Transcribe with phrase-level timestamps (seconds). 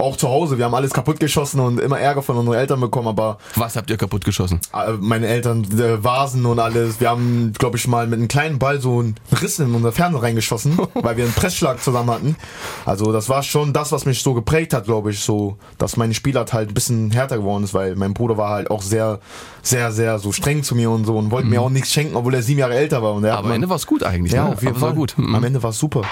[0.00, 3.08] Auch zu Hause, wir haben alles kaputt geschossen und immer Ärger von unseren Eltern bekommen,
[3.08, 4.60] aber Was habt ihr kaputt geschossen?
[4.74, 8.58] äh, meine Eltern, äh, Vasen und alles, wir haben, glaube ich, mal mit einem kleinen
[8.58, 12.36] Ball so einen Riss in unser Fernseher reingeschossen, weil wir einen Pressschlag zusammen hatten.
[12.86, 16.14] Also das war schon das, was mich so geprägt hat, glaube ich, so, dass meine
[16.14, 19.20] Spielart halt ein bisschen härter geworden ist, weil mein Bruder war halt auch sehr,
[19.62, 22.34] sehr, sehr so streng zu mir und so und wollte mir auch nichts schenken, obwohl
[22.34, 23.12] er sieben Jahre älter war.
[23.12, 24.32] Und er Aber am Ende war es gut eigentlich.
[24.32, 24.52] ja, ne?
[24.54, 24.90] auf jeden Fall.
[24.90, 25.14] War gut.
[25.16, 25.34] Mhm.
[25.34, 26.02] Am Ende war es super.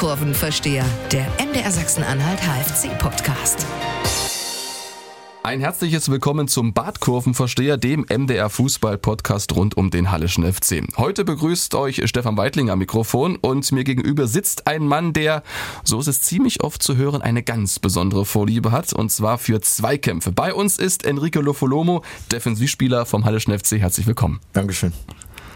[0.00, 3.66] Badkurvenversteher, der MDR Sachsen-Anhalt HFC-Podcast.
[5.42, 10.84] Ein herzliches Willkommen zum Badkurvenversteher, dem MDR Fußball-Podcast rund um den Hallischen FC.
[10.96, 15.42] Heute begrüßt euch Stefan Weitling am Mikrofon und mir gegenüber sitzt ein Mann, der,
[15.84, 19.60] so ist es ziemlich oft zu hören, eine ganz besondere Vorliebe hat und zwar für
[19.60, 20.32] Zweikämpfe.
[20.32, 23.72] Bei uns ist Enrique Lofolomo, Defensivspieler vom Hallischen FC.
[23.72, 24.40] Herzlich willkommen.
[24.54, 24.94] Dankeschön.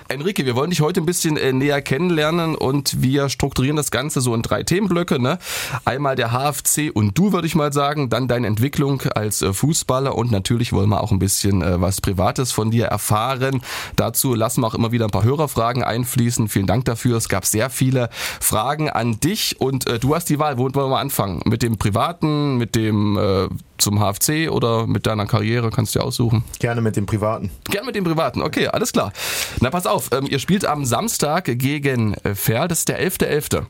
[0.09, 4.21] Enrique, wir wollen dich heute ein bisschen äh, näher kennenlernen und wir strukturieren das Ganze
[4.21, 5.21] so in drei Themenblöcke.
[5.21, 5.39] Ne?
[5.85, 10.15] Einmal der HFC und du, würde ich mal sagen, dann deine Entwicklung als äh, Fußballer
[10.15, 13.63] und natürlich wollen wir auch ein bisschen äh, was Privates von dir erfahren.
[13.97, 16.49] Dazu lassen wir auch immer wieder ein paar Hörerfragen einfließen.
[16.49, 17.17] Vielen Dank dafür.
[17.17, 20.59] Es gab sehr viele Fragen an dich und äh, du hast die Wahl.
[20.59, 21.41] Wo wollen wir anfangen?
[21.47, 25.71] Mit dem Privaten, mit dem äh, zum HFC oder mit deiner Karriere?
[25.71, 26.45] Kannst du dir aussuchen.
[26.59, 27.51] Gerne mit dem Privaten.
[27.71, 29.13] Gern mit dem Privaten, okay, alles klar.
[29.61, 33.67] Na pass auf, ähm, ihr spielt am Samstag gegen Ferl, das ist der 11.11.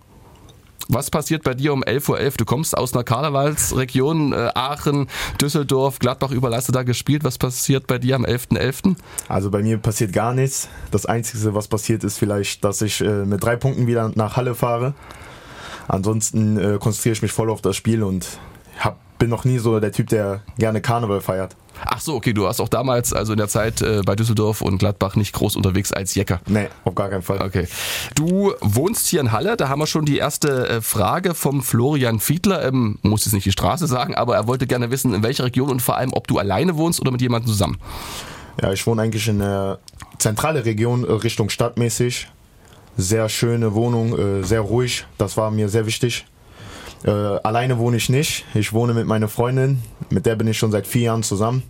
[0.89, 2.31] Was passiert bei dir um 11.11 Uhr?
[2.36, 5.08] Du kommst aus einer Karnevalsregion, äh, Aachen,
[5.41, 7.25] Düsseldorf, Gladbach, du da gespielt.
[7.25, 8.97] Was passiert bei dir am 11.11.?
[9.28, 10.69] Also bei mir passiert gar nichts.
[10.91, 14.55] Das Einzige, was passiert, ist vielleicht, dass ich äh, mit drei Punkten wieder nach Halle
[14.55, 14.94] fahre.
[15.88, 18.38] Ansonsten äh, konzentriere ich mich voll auf das Spiel und
[18.78, 21.56] hab, bin noch nie so der Typ, der gerne Karneval feiert.
[21.86, 24.78] Ach so, okay, du warst auch damals, also in der Zeit äh, bei Düsseldorf und
[24.78, 26.41] Gladbach nicht groß unterwegs als Jecker.
[26.46, 27.41] Nee, auf gar keinen Fall.
[27.42, 27.66] Okay.
[28.14, 32.20] Du wohnst hier in Halle, da haben wir schon die erste äh, Frage vom Florian
[32.20, 32.64] Fiedler.
[32.64, 35.70] Ähm, muss jetzt nicht die Straße sagen, aber er wollte gerne wissen, in welcher Region
[35.70, 37.78] und vor allem, ob du alleine wohnst oder mit jemandem zusammen.
[38.62, 39.78] Ja, ich wohne eigentlich in der
[40.19, 42.28] zentrale Region, äh, Richtung stadtmäßig.
[42.97, 45.04] Sehr schöne Wohnung, äh, sehr ruhig.
[45.19, 46.26] Das war mir sehr wichtig.
[47.04, 48.47] Äh, alleine wohne ich nicht.
[48.54, 49.82] Ich wohne mit meiner Freundin.
[50.10, 51.62] Mit der bin ich schon seit vier Jahren zusammen.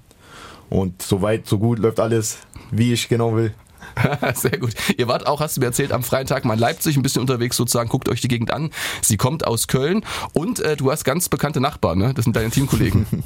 [0.71, 2.39] Und so weit, so gut läuft alles,
[2.71, 3.55] wie ich genau will.
[4.35, 4.75] Sehr gut.
[4.97, 7.21] Ihr wart auch, hast du mir erzählt, am freien Tag mal in Leipzig ein bisschen
[7.21, 7.89] unterwegs sozusagen.
[7.89, 8.71] Guckt euch die Gegend an.
[9.03, 12.13] Sie kommt aus Köln und äh, du hast ganz bekannte Nachbarn, ne?
[12.15, 13.07] Das sind deine Teamkollegen.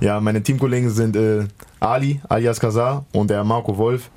[0.00, 1.46] Ja, meine Teamkollegen sind äh,
[1.78, 4.10] Ali, alias Kazar und der Marco Wolf.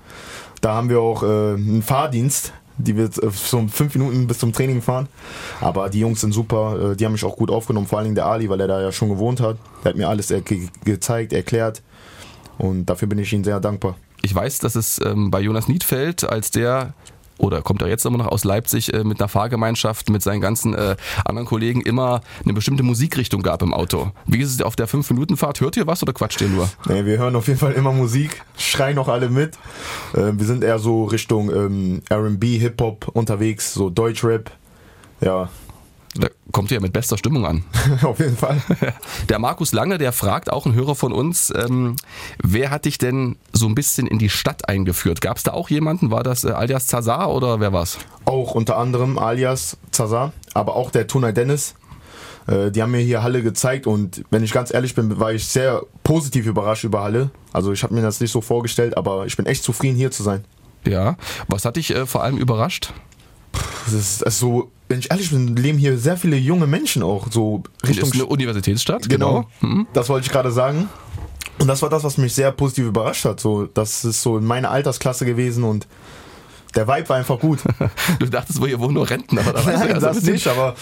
[0.62, 4.53] Da haben wir auch äh, einen Fahrdienst, die wir äh, so fünf Minuten bis zum
[4.53, 5.09] Training fahren.
[5.59, 8.16] Aber die Jungs sind super, äh, die haben mich auch gut aufgenommen, vor allen Dingen
[8.16, 9.57] der Ali, weil er da ja schon gewohnt hat.
[9.84, 11.81] Der hat mir alles ge gezeigt, erklärt
[12.57, 13.95] und dafür bin ich ihnen sehr dankbar.
[14.21, 16.93] Ich weiß, dass es ähm, bei Jonas Niedfeld, als der
[17.37, 20.73] oder kommt er jetzt immer noch aus Leipzig äh, mit einer Fahrgemeinschaft, mit seinen ganzen
[20.73, 24.11] äh, anderen Kollegen immer eine bestimmte Musikrichtung gab im Auto.
[24.25, 25.59] Wie ist es auf der 5-Minuten-Fahrt?
[25.59, 26.69] Hört ihr was oder quatscht ihr nur?
[26.87, 29.55] Nee, wir hören auf jeden Fall immer Musik, schreien auch alle mit.
[30.13, 34.51] Äh, wir sind eher so Richtung ähm, R&B, Hip-Hop unterwegs, so Deutschrap.
[35.21, 35.49] Ja,
[36.16, 37.63] Da kommt ihr ja mit bester Stimmung an.
[38.03, 38.62] auf jeden Fall.
[39.29, 41.96] Der Markus Lange, der fragt, auch ein Hörer von uns, ähm,
[42.41, 45.22] wer hat dich denn so ein bisschen in die Stadt eingeführt?
[45.22, 46.12] Gab es da auch jemanden?
[46.12, 47.97] War das äh, alias Zazar oder wer war's?
[48.25, 51.74] Auch unter anderem alias Zazar, aber auch der Tunay Dennis.
[52.47, 55.47] Äh, die haben mir hier Halle gezeigt und wenn ich ganz ehrlich bin, war ich
[55.47, 57.31] sehr positiv überrascht über Halle.
[57.51, 60.22] Also ich habe mir das nicht so vorgestellt, aber ich bin echt zufrieden hier zu
[60.22, 60.44] sein.
[60.85, 61.18] Ja.
[61.47, 62.94] Was hat dich äh, vor allem überrascht?
[63.85, 67.63] Das ist also, wenn ich ehrlich bin, leben hier sehr viele junge Menschen auch so
[67.85, 69.73] Richtung ist eine Universitätsstadt, Genau, genau.
[69.73, 69.87] Hm?
[69.93, 70.87] das wollte ich gerade sagen.
[71.59, 73.39] Und das war das, was mich sehr positiv überrascht hat.
[73.39, 75.87] So, das ist so in meiner Altersklasse gewesen und
[76.75, 77.59] der Vibe war einfach gut.
[78.19, 80.33] Du dachtest, wo ihr wohnen nur Renten, aber da Nein, ja so ein das bisschen-
[80.33, 80.75] nicht, aber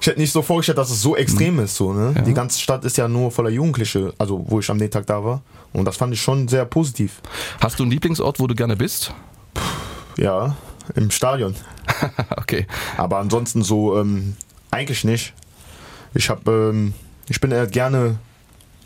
[0.00, 1.76] ich hätte nicht so vorgestellt, dass es so extrem ist.
[1.76, 2.14] So, ne?
[2.26, 5.42] Die ganze Stadt ist ja nur voller Jugendliche, also wo ich am Tag da war.
[5.72, 7.20] Und das fand ich schon sehr positiv.
[7.60, 9.12] Hast du einen Lieblingsort, wo du gerne bist?
[10.16, 10.56] Ja,
[10.94, 11.54] im Stadion.
[12.36, 12.66] okay.
[12.96, 14.36] Aber ansonsten so ähm,
[14.70, 15.34] eigentlich nicht.
[16.14, 16.94] Ich habe, ähm,
[17.28, 18.18] ich bin eher gerne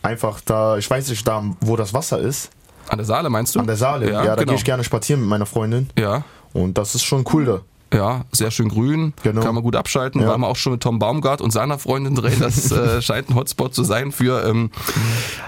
[0.03, 2.51] einfach da, ich weiß nicht, da, wo das Wasser ist,
[2.89, 3.61] An der Saale meinst du?
[3.61, 4.11] an der Saale.
[4.11, 4.47] Ja, da genau.
[4.47, 5.89] gehe ich gerne spazieren mit meiner Freundin.
[5.99, 6.25] Ja.
[6.53, 7.61] Und das ist schon cool da.
[7.93, 9.43] Ja, sehr schön grün, Genau.
[9.43, 10.23] kann man gut abschalten.
[10.23, 10.29] Ja.
[10.29, 12.37] Waren wir auch schon mit Tom Baumgart und seiner Freundin drin.
[12.41, 14.71] Das äh, scheint ein Hotspot zu sein für ähm,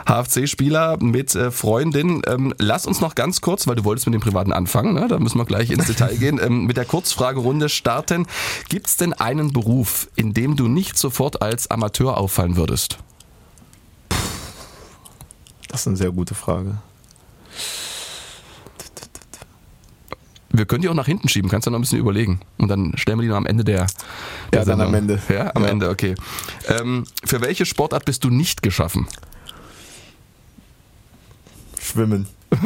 [0.06, 2.22] HFC-Spieler mit äh, Freundin.
[2.26, 5.08] Ähm, lass uns noch ganz kurz, weil du wolltest mit dem Privaten anfangen, ne?
[5.08, 8.26] da müssen wir gleich ins Detail gehen, ähm, mit der Kurzfragerunde starten.
[8.68, 12.98] Gibt es denn einen Beruf, in dem du nicht sofort als Amateur auffallen würdest?
[15.68, 16.76] Das ist eine sehr gute Frage.
[20.56, 22.40] Wir können die auch nach hinten schieben, kannst du noch ein bisschen überlegen.
[22.58, 23.86] Und dann stellen wir die noch am Ende der,
[24.52, 25.16] der Ja, dann am Sendung.
[25.18, 25.34] Ende.
[25.34, 25.68] Ja, am Ja.
[25.68, 26.14] Ende, okay.
[26.68, 29.08] Ähm, für welche Sportart bist du nicht geschaffen?
[31.80, 32.26] Schwimmen.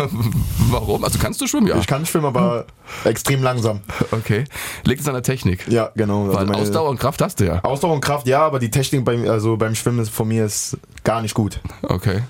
[0.71, 1.03] Warum?
[1.03, 1.67] Also kannst du schwimmen?
[1.67, 1.79] Ja.
[1.79, 2.67] Ich kann schwimmen, aber
[3.05, 3.81] extrem langsam.
[4.11, 4.45] Okay.
[4.85, 5.67] Liegt es an der Technik?
[5.69, 6.27] Ja, genau.
[6.27, 7.65] Also Weil meine- Ausdauer und Kraft hast du ja.
[7.65, 10.77] Ausdauer und Kraft, ja, aber die Technik beim, also beim Schwimmen ist von mir ist
[11.05, 11.61] gar nicht gut.
[11.83, 12.23] Okay.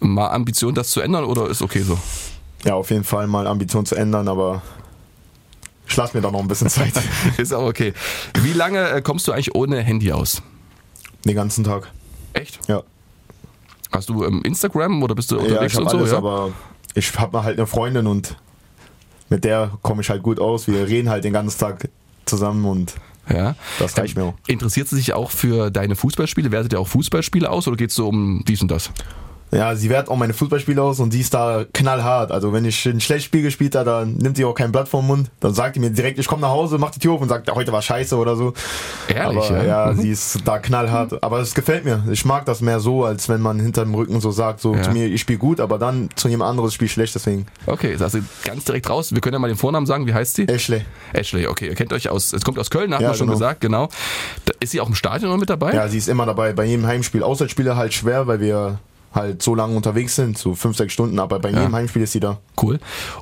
[0.00, 1.96] Mal Ambition, das zu ändern oder ist okay so?
[2.64, 4.62] Ja, auf jeden Fall mal Ambition zu ändern, aber
[5.90, 6.92] ich lasse mir da noch ein bisschen Zeit.
[7.36, 7.92] Ist auch okay.
[8.42, 10.40] Wie lange äh, kommst du eigentlich ohne Handy aus?
[11.24, 11.90] Den ganzen Tag.
[12.32, 12.60] Echt?
[12.68, 12.82] Ja.
[13.90, 15.98] Hast du ähm, Instagram oder bist du Ja, unterwegs ich habe und so?
[15.98, 16.18] alles, ja?
[16.18, 16.52] aber
[16.94, 18.36] ich habe halt eine Freundin und
[19.28, 20.68] mit der komme ich halt gut aus.
[20.68, 21.88] Wir reden halt den ganzen Tag
[22.24, 22.94] zusammen und
[23.28, 23.56] ja.
[23.80, 24.34] das reicht mir auch.
[24.46, 26.52] Interessiert sie sich auch für deine Fußballspiele?
[26.52, 28.92] Wertet ihr auch Fußballspiele aus oder geht es so um dies und das?
[29.52, 32.30] Ja, sie wertet auch meine Fußballspiele aus und sie ist da knallhart.
[32.30, 35.06] Also wenn ich ein schlechtes Spiel gespielt habe, dann nimmt sie auch kein Blatt vom
[35.06, 35.30] Mund.
[35.40, 37.50] Dann sagt die mir direkt, ich komme nach Hause, mach die Tür auf und sagt,
[37.52, 38.52] heute war scheiße oder so.
[39.08, 39.88] Ehrlich, Aber ja?
[39.90, 41.22] ja, sie ist da knallhart.
[41.22, 42.04] Aber es gefällt mir.
[42.10, 44.82] Ich mag das mehr so, als wenn man hinter dem Rücken so sagt, so Ja.
[44.82, 47.46] zu mir, ich spiele gut, aber dann zu jemand anderes spiele ich schlecht, deswegen.
[47.66, 49.12] Okay, also ganz direkt raus.
[49.12, 50.06] Wir können ja mal den Vornamen sagen.
[50.06, 50.46] Wie heißt sie?
[50.48, 50.82] Ashley.
[51.12, 51.66] Ashley, okay.
[51.68, 53.36] Ihr kennt euch aus, es kommt aus Köln, hat Ja, man schon genau.
[53.38, 53.88] gesagt, genau.
[54.60, 55.72] Ist sie auch im Stadion noch mit dabei?
[55.74, 56.52] Ja, sie ist immer dabei.
[56.52, 57.22] Bei jedem Heimspiel.
[57.24, 58.78] Auswärtsspiele halt schwer, weil wir
[59.12, 62.20] halt so lange unterwegs sind, so fünf, sechs Stunden, aber bei jedem Heimspiel ist sie
[62.20, 62.38] da.
[62.60, 62.78] Cool.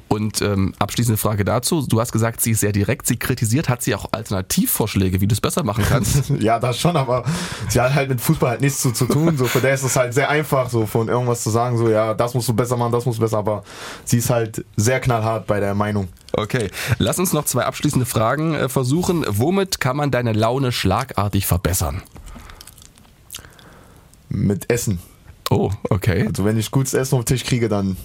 [0.08, 1.86] Und ähm, abschließende Frage dazu.
[1.86, 3.68] Du hast gesagt, sie ist sehr direkt, sie kritisiert.
[3.68, 6.30] Hat sie auch Alternativvorschläge, wie du es besser machen kannst?
[6.38, 7.24] Ja, das schon, aber
[7.68, 9.36] sie hat halt mit Fußball halt nichts zu, zu tun.
[9.36, 12.14] So, für der ist es halt sehr einfach, so von irgendwas zu sagen, so, ja,
[12.14, 13.64] das musst du besser machen, das musst du besser, aber
[14.04, 16.08] sie ist halt sehr knallhart bei der Meinung.
[16.32, 19.24] Okay, lass uns noch zwei abschließende Fragen äh, versuchen.
[19.28, 22.02] Womit kann man deine Laune schlagartig verbessern?
[24.28, 25.00] Mit Essen.
[25.50, 26.26] Oh, okay.
[26.26, 27.96] Also, wenn ich gutes Essen auf den Tisch kriege, dann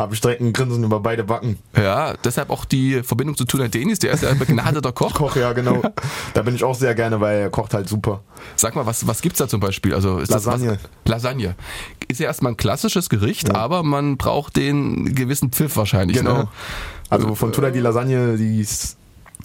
[0.00, 1.58] habe ich direkt ein Grinsen über beide Backen.
[1.76, 5.14] Ja, deshalb auch die Verbindung zu Tuna Denis, der ist ja ein begnadeter Koch.
[5.14, 5.82] Koch, ja, genau.
[6.34, 8.22] da bin ich auch sehr gerne, weil er kocht halt super.
[8.56, 9.94] Sag mal, was, was gibt's da zum Beispiel?
[9.94, 10.78] Also ist Lasagne.
[11.04, 11.12] Das?
[11.12, 11.54] Lasagne.
[12.08, 16.16] Ist ja erstmal ein klassisches Gericht, aber man braucht den gewissen Pfiff wahrscheinlich.
[16.16, 16.38] Genau.
[16.38, 16.48] Ne?
[17.10, 18.96] Also von Tula die Lasagne, die ist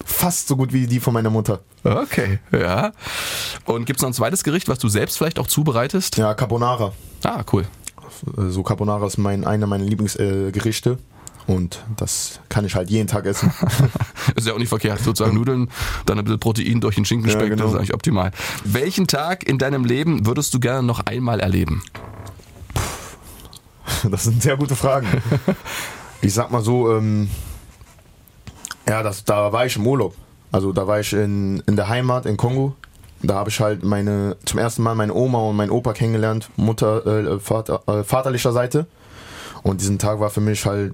[0.04, 1.60] fast so gut wie die von meiner Mutter.
[1.84, 2.92] Okay, ja.
[3.66, 6.18] Und gibt's noch ein zweites Gericht, was du selbst vielleicht auch zubereitest?
[6.18, 6.94] Ja, Carbonara.
[7.24, 7.66] Ah, cool.
[8.36, 10.92] So Carbonara ist mein, einer meiner Lieblingsgerichte.
[10.92, 13.52] Äh, und das kann ich halt jeden Tag essen.
[14.36, 15.00] Ist ja auch nicht verkehrt.
[15.02, 15.70] Sozusagen Nudeln,
[16.08, 17.64] dann ein bisschen Protein durch den Schinkenspeck, Ja, genau.
[17.66, 18.32] das ist eigentlich optimal.
[18.64, 21.84] Welchen Tag in deinem Leben würdest du gerne noch einmal erleben?
[24.10, 25.08] Das sind sehr gute Fragen.
[26.22, 27.30] Ich sag mal so, ähm,
[28.88, 30.16] ja, das, da war ich im Urlaub.
[30.52, 32.76] Also da war ich in, in der Heimat in Kongo.
[33.22, 37.06] Da habe ich halt meine zum ersten Mal meine Oma und meinen Opa kennengelernt, Mutter,
[37.06, 38.86] äh, Vater, äh, vaterlicher Seite.
[39.64, 40.94] Und diesen Tag war für mich halt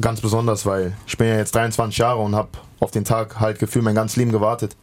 [0.00, 2.50] ganz besonders, weil ich bin ja jetzt 23 Jahre und habe
[2.80, 4.76] auf den Tag halt gefühlt mein ganzes Leben gewartet.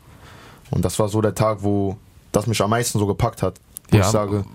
[0.72, 1.98] Und das war so der Tag, wo
[2.32, 3.56] das mich am meisten so gepackt hat.
[3.92, 4.04] Wo Ja.
[4.04, 4.46] ich sage,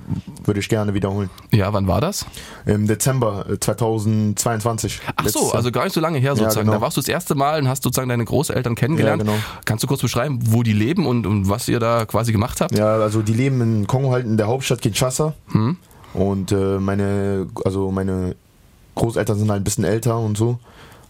[0.45, 1.29] würde ich gerne wiederholen.
[1.51, 2.25] Ja, wann war das?
[2.67, 5.01] Im Dezember äh, 2022.
[5.17, 6.67] Ach so, also gar nicht so lange her sozusagen.
[6.67, 6.79] genau.
[6.79, 9.23] Da warst du das erste Mal und hast sozusagen deine Großeltern kennengelernt.
[9.25, 9.43] Ja, genau.
[9.65, 12.77] Kannst du kurz beschreiben, wo die leben und, und was ihr da quasi gemacht habt?
[12.77, 15.35] Ja, also die leben in Kongo halt in der Hauptstadt Kinshasa.
[15.51, 15.77] Hm?
[16.15, 18.37] Und äh, meine, also meine
[18.95, 20.59] Großeltern sind halt ein bisschen älter und so.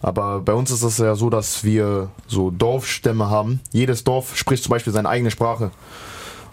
[0.01, 3.59] Aber bei uns ist es ja so, dass wir so Dorfstämme haben.
[3.71, 5.71] Jedes Dorf spricht zum Beispiel seine eigene Sprache.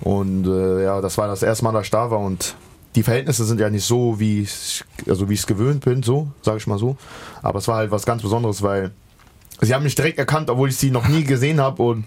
[0.02, 2.18] Und äh, ja, das war das erste Mal, dass ich da war.
[2.18, 2.54] Und
[2.94, 6.28] die Verhältnisse sind ja nicht so, wie ich also wie ich es gewöhnt bin, so,
[6.42, 6.96] sage ich mal so.
[7.42, 8.90] Aber es war halt was ganz Besonderes, weil
[9.60, 11.82] sie haben mich direkt erkannt, obwohl ich sie noch nie gesehen habe.
[11.82, 12.04] Und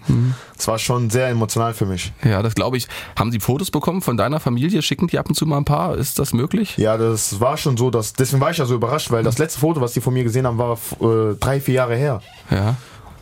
[0.56, 2.12] es war schon sehr emotional für mich.
[2.22, 2.86] Ja, das glaube ich.
[3.18, 4.82] Haben Sie Fotos bekommen von deiner Familie?
[4.82, 5.96] Schicken die ab und zu mal ein paar?
[5.96, 6.76] Ist das möglich?
[6.76, 9.60] Ja, das war schon so, dass deswegen war ich ja so überrascht, weil das letzte
[9.60, 12.20] Foto, was die von mir gesehen haben, war äh, drei, vier Jahre her.
[12.50, 12.76] Ja.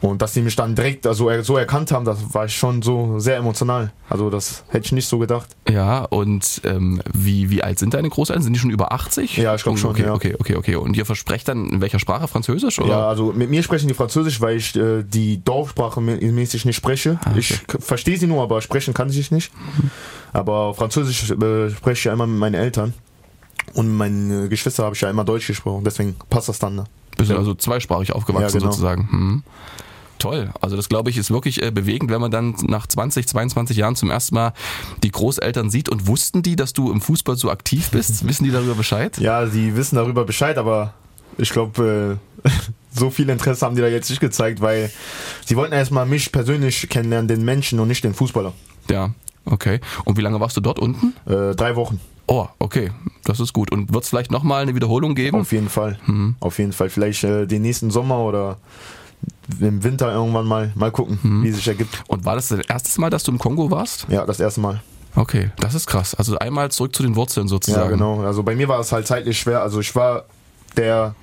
[0.04, 3.18] Und dass die mich dann direkt also, so erkannt haben, das war ich schon so
[3.18, 3.90] sehr emotional.
[4.11, 5.56] Also das hätte ich nicht so gedacht.
[5.66, 8.42] Ja, und ähm, wie, wie alt sind deine Großeltern?
[8.42, 9.38] Sind die schon über 80?
[9.38, 10.12] Ja, ich glaub schon, Okay, ja.
[10.12, 10.76] okay, okay, okay.
[10.76, 12.28] Und ihr versprecht dann in welcher Sprache?
[12.28, 12.78] Französisch?
[12.80, 12.88] Oder?
[12.90, 16.76] Ja, also mit mir sprechen die Französisch, weil ich äh, die Dorfsprache mä- mäßig nicht
[16.76, 17.18] spreche.
[17.25, 17.38] Ah, okay.
[17.40, 19.52] Ich verstehe sie nur, aber sprechen kann ich nicht.
[20.34, 22.92] Aber Französisch äh, spreche ich ja immer mit meinen Eltern.
[23.73, 26.75] Und mit meinen äh, Geschwistern habe ich ja immer Deutsch gesprochen, deswegen passt das dann.
[26.75, 26.84] Ne?
[27.16, 28.70] Bist du also zweisprachig aufgewachsen Ja, genau.
[28.70, 29.08] sozusagen.
[29.11, 29.42] Hm.
[30.25, 30.50] Toll.
[30.61, 33.95] Also das glaube ich ist wirklich äh, bewegend, wenn man dann nach 20, 22 Jahren
[33.95, 34.54] zum ersten Mal
[35.02, 35.90] die Großeltern sieht.
[35.90, 38.26] Und wussten die, dass du im Fußball so aktiv bist?
[38.28, 39.19] Wissen die darüber Bescheid?
[39.19, 40.95] Ja, sie wissen darüber Bescheid, aber
[41.37, 42.49] ich glaube, äh,
[42.90, 44.90] so viel Interesse haben die da jetzt nicht gezeigt, weil
[45.45, 48.52] sie wollten erstmal mich persönlich kennenlernen, den Menschen und nicht den Fußballer.
[48.90, 49.11] Ja.
[49.45, 49.81] Okay.
[50.07, 51.12] Und wie lange warst du dort unten?
[51.26, 52.90] Äh, drei Wochen, Oh, okay.
[53.25, 53.71] Das ist gut.
[53.71, 55.38] Und wird es vielleicht nochmal eine Wiederholung geben?
[55.40, 55.99] auf jeden Fall.
[56.40, 56.88] Auf jeden Fall.
[56.88, 58.57] Vielleicht äh, den nächsten Sommer oder
[59.60, 61.44] im Winter irgendwann mal, mal gucken, Mhm.
[61.44, 62.02] wie es sich ergibt.
[62.08, 64.06] Und war das das erste Mal, dass du im Kongo warst?
[64.08, 64.82] Ja, das erste Mal.
[65.16, 66.14] Okay, das ist krass.
[66.14, 67.84] Also einmal zurück zu den Wurzeln sozusagen.
[67.84, 68.22] Ja, genau.
[68.24, 69.62] Also bei mir war es halt zeitlich schwer.
[69.62, 70.24] Also ich war
[70.76, 71.14] der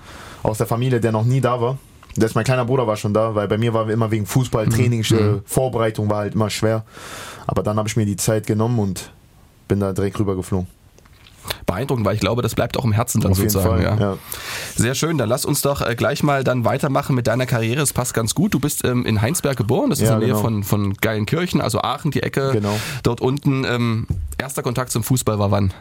[0.44, 1.78] aus der Familie, der noch nie da war.
[2.16, 4.70] Das mein kleiner Bruder war schon da, weil bei mir war immer wegen Fußball, Mhm.
[4.72, 6.84] Training, äh, Vorbereitung war halt immer schwer.
[7.48, 9.12] Aber dann habe ich mir die Zeit genommen und
[9.68, 10.68] bin da direkt rüber geflogen.
[11.66, 13.84] Beeindruckend, weil ich glaube, das bleibt auch im Herzen dann Auf jeden sozusagen.
[13.84, 14.00] Fall.
[14.00, 14.12] Ja.
[14.14, 14.18] Ja.
[14.76, 17.82] Sehr schön, dann lass uns doch äh, gleich mal dann weitermachen mit deiner Karriere.
[17.82, 18.54] Es passt ganz gut.
[18.54, 20.42] Du bist ähm, in Heinsberg geboren, das ist Ja, in der Nähe genau.
[20.44, 22.52] von, von Geilenkirchen, also Aachen, die Ecke.
[22.54, 22.78] Genau.
[23.04, 23.64] Dort unten.
[23.66, 24.08] Ähm,
[24.38, 25.74] erster Kontakt zum Fußball war wann?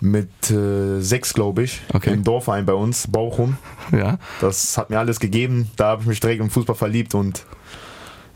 [0.00, 2.12] Mit äh, sechs, glaube ich, Okay.
[2.12, 3.56] im Dorfverein bei uns, Bauchum.
[3.92, 4.18] Ja.
[4.40, 5.70] Das hat mir alles gegeben.
[5.76, 7.44] Da habe ich mich direkt im Fußball verliebt und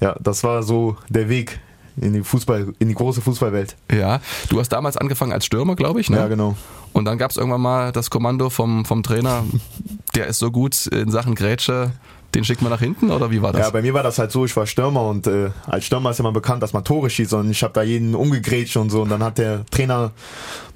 [0.00, 1.58] ja, das war so der Weg
[2.00, 3.76] in die Fußball, in die große Fußballwelt.
[3.90, 4.20] Ja.
[4.48, 6.18] Du hast damals angefangen als Stürmer, glaube ich, ne?
[6.18, 6.56] Ja, genau.
[6.92, 9.44] Und dann gab es irgendwann mal das Kommando vom, vom Trainer,
[10.14, 11.92] der ist so gut in Sachen Grätsche,
[12.34, 13.62] den schickt man nach hinten oder wie war das?
[13.62, 16.18] Ja, bei mir war das halt so, ich war Stürmer und äh, als Stürmer ist
[16.18, 19.02] ja immer bekannt, dass man Tore schießt und ich habe da jeden umgegrätscht und so
[19.02, 20.12] und dann hat der Trainer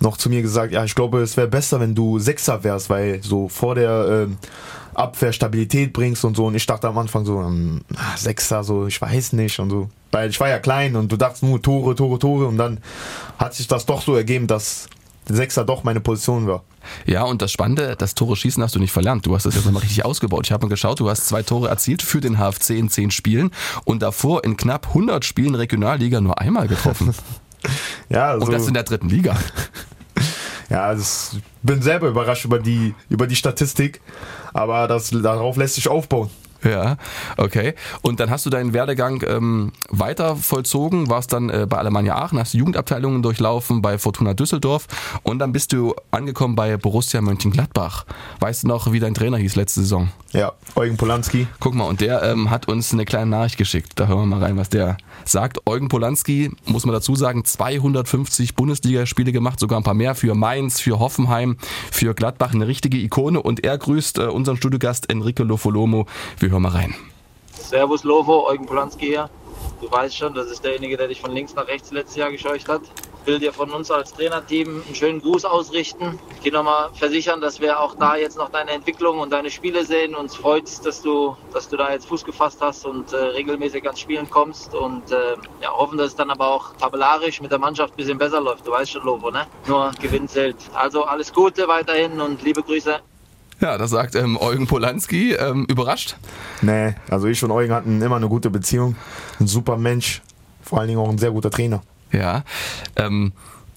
[0.00, 3.22] noch zu mir gesagt, ja, ich glaube, es wäre besser, wenn du Sechser wärst, weil
[3.22, 4.38] so vor der ähm,
[4.94, 7.82] Abwehr Stabilität bringst und so und ich dachte am Anfang so, ähm,
[8.16, 11.42] Sechser, so, ich weiß nicht und so, weil ich war ja klein und du dachtest
[11.42, 12.78] nur Tore, Tore, Tore und dann
[13.38, 14.88] hat sich das doch so ergeben, dass
[15.34, 16.64] Sechser doch meine Position war.
[17.06, 19.26] Ja, und das Spannende, das Tore schießen hast du nicht verlernt.
[19.26, 20.46] Du hast das jetzt nochmal richtig ausgebaut.
[20.46, 23.50] Ich habe mal geschaut, du hast zwei Tore erzielt für den HFC in zehn Spielen
[23.84, 27.14] und davor in knapp 100 Spielen Regionalliga nur einmal getroffen.
[28.08, 29.36] Ja, also, Und das in der dritten Liga.
[30.70, 34.00] Ja, das, ich bin selber überrascht über die, über die Statistik,
[34.54, 36.30] aber das, darauf lässt sich aufbauen.
[36.62, 36.96] Ja,
[37.36, 37.74] okay.
[38.02, 42.38] Und dann hast du deinen Werdegang ähm, weiter vollzogen, warst dann äh, bei Alemannia Aachen,
[42.38, 44.86] hast Jugendabteilungen durchlaufen bei Fortuna Düsseldorf
[45.22, 48.04] und dann bist du angekommen bei Borussia Mönchengladbach.
[48.40, 50.10] Weißt du noch, wie dein Trainer hieß letzte Saison?
[50.32, 51.48] Ja, Eugen Polanski.
[51.58, 53.92] Guck mal, und der ähm, hat uns eine kleine Nachricht geschickt.
[53.96, 55.66] Da hören wir mal rein, was der sagt.
[55.66, 60.80] Eugen Polanski, muss man dazu sagen, 250 Bundesligaspiele gemacht, sogar ein paar mehr für Mainz,
[60.80, 61.56] für Hoffenheim,
[61.90, 63.42] für Gladbach, eine richtige Ikone.
[63.42, 66.06] Und er grüßt äh, unseren Studiogast Enrico Lofolomo.
[66.38, 66.94] Wir hören mal rein.
[67.52, 69.30] Servus Lovo, Eugen Polanski hier.
[69.80, 72.68] Du weißt schon, das ist derjenige, der dich von links nach rechts letztes Jahr gescheucht
[72.68, 72.82] hat.
[73.20, 76.18] Ich will dir von uns als Trainerteam einen schönen Gruß ausrichten.
[76.36, 79.84] Ich kann nochmal versichern, dass wir auch da jetzt noch deine Entwicklung und deine Spiele
[79.84, 80.14] sehen.
[80.14, 83.84] Uns freut es, dass du, dass du da jetzt Fuß gefasst hast und äh, regelmäßig
[83.84, 84.74] ans Spielen kommst.
[84.74, 88.18] Und äh, ja, hoffen, dass es dann aber auch tabellarisch mit der Mannschaft ein bisschen
[88.18, 88.66] besser läuft.
[88.66, 89.46] Du weißt schon, Lovo, ne?
[89.66, 90.56] Nur Gewinn zählt.
[90.74, 93.00] Also alles Gute weiterhin und liebe Grüße.
[93.70, 95.34] Ja, das sagt ähm, Eugen Polanski.
[95.34, 96.16] Ähm, überrascht?
[96.62, 98.96] Nee, also ich und Eugen hatten immer eine gute Beziehung.
[99.38, 100.22] Ein super Mensch,
[100.62, 101.82] vor allen Dingen auch ein sehr guter Trainer.
[102.10, 102.42] Ja.
[102.96, 103.32] Ähm,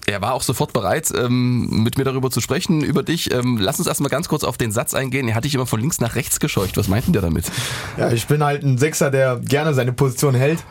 [0.06, 3.32] er war auch sofort bereit, ähm, mit mir darüber zu sprechen, über dich.
[3.32, 5.28] Ähm, lass uns erstmal ganz kurz auf den Satz eingehen.
[5.28, 6.76] Er hat dich immer von links nach rechts gescheucht.
[6.76, 7.50] Was meinten der damit?
[7.96, 10.62] Ja, ich bin halt ein Sechser, der gerne seine Position hält.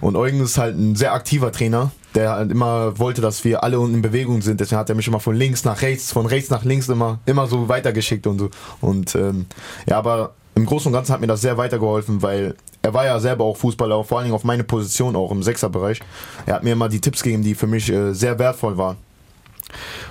[0.00, 3.76] Und Eugen ist halt ein sehr aktiver Trainer, der halt immer wollte, dass wir alle
[3.76, 4.60] in Bewegung sind.
[4.60, 7.46] Deswegen hat er mich immer von links nach rechts, von rechts nach links immer, immer
[7.46, 8.50] so weitergeschickt und so.
[8.80, 9.46] Und ähm,
[9.86, 13.20] ja, aber im Großen und Ganzen hat mir das sehr weitergeholfen, weil er war ja
[13.20, 16.00] selber auch Fußballer, vor allen Dingen auf meine Position auch im Sechserbereich.
[16.46, 18.96] Er hat mir immer die Tipps gegeben, die für mich äh, sehr wertvoll waren.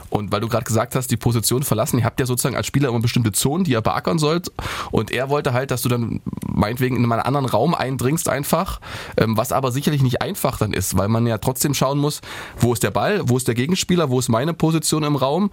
[0.09, 2.89] Und weil du gerade gesagt hast, die Position verlassen, ihr habt ja sozusagen als Spieler
[2.89, 4.51] immer bestimmte Zonen, die ihr beackern sollt.
[4.91, 6.21] Und er wollte halt, dass du dann
[6.57, 8.79] meinetwegen in einen anderen Raum eindringst einfach,
[9.17, 12.21] ähm, was aber sicherlich nicht einfach dann ist, weil man ja trotzdem schauen muss,
[12.59, 15.49] wo ist der Ball, wo ist der Gegenspieler, wo ist meine Position im Raum.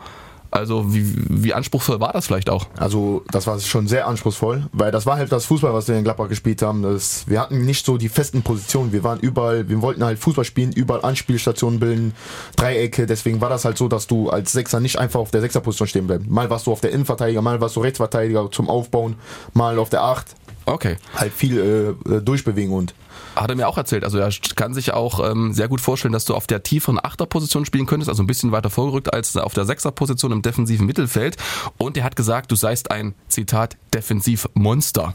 [0.54, 2.66] Also wie, wie anspruchsvoll war das vielleicht auch?
[2.76, 6.04] Also das war schon sehr anspruchsvoll, weil das war halt das Fußball, was wir in
[6.04, 6.82] Gladbach gespielt haben.
[6.82, 8.92] Das, wir hatten nicht so die festen Positionen.
[8.92, 12.14] Wir waren überall, wir wollten halt Fußball spielen, überall Anspielstationen bilden,
[12.54, 13.06] Dreiecke.
[13.06, 16.06] Deswegen war das halt so, dass du als Sechser nicht einfach auf der Sechserposition stehen
[16.06, 16.30] bleibst.
[16.30, 19.16] Mal warst du auf der Innenverteidiger, mal warst du Rechtsverteidiger zum Aufbauen,
[19.54, 20.36] mal auf der Acht.
[20.66, 20.96] Okay.
[21.14, 22.94] Halt viel äh, durchbewegen und
[23.36, 24.04] Hat er mir auch erzählt.
[24.04, 27.64] Also er kann sich auch ähm, sehr gut vorstellen, dass du auf der tieferen Achterposition
[27.64, 31.36] spielen könntest, also ein bisschen weiter vorgerückt als auf der Sechserposition im defensiven Mittelfeld.
[31.76, 35.14] Und er hat gesagt, du seist ein, Zitat, Defensivmonster.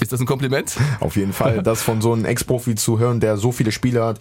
[0.00, 0.76] Ist das ein Kompliment?
[1.00, 4.18] Auf jeden Fall, das von so einem Ex-Profi zu hören, der so viele Spiele hat.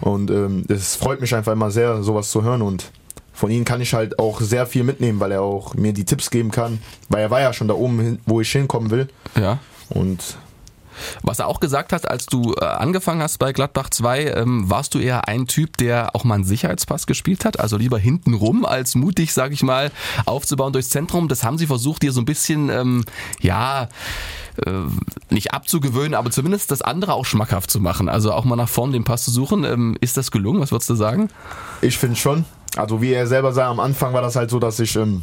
[0.00, 2.62] Und ähm, es freut mich einfach immer sehr, sowas zu hören.
[2.62, 2.90] Und
[3.32, 6.30] von ihm kann ich halt auch sehr viel mitnehmen, weil er auch mir die Tipps
[6.30, 6.80] geben kann.
[7.08, 9.08] Weil er war ja schon da oben, wo ich hinkommen will.
[9.36, 9.58] Ja.
[9.90, 10.36] Und
[11.22, 14.94] Was er auch gesagt hat, als du äh, angefangen hast bei Gladbach 2, ähm, warst
[14.94, 18.64] du eher ein Typ, der auch mal einen Sicherheitspass gespielt hat, also lieber hinten rum,
[18.64, 19.90] als mutig, sag ich mal,
[20.26, 21.28] aufzubauen durchs Zentrum.
[21.28, 23.04] Das haben sie versucht, dir so ein bisschen, ähm,
[23.40, 23.88] ja,
[24.66, 24.72] äh,
[25.30, 28.08] nicht abzugewöhnen, aber zumindest das andere auch schmackhaft zu machen.
[28.08, 29.64] Also auch mal nach vorn den Pass zu suchen.
[29.64, 30.60] Ähm, ist das gelungen?
[30.60, 31.28] Was würdest du sagen?
[31.80, 32.44] ich finde schon.
[32.76, 35.22] Also wie er selber sagt, am Anfang war das halt so, dass ich ähm,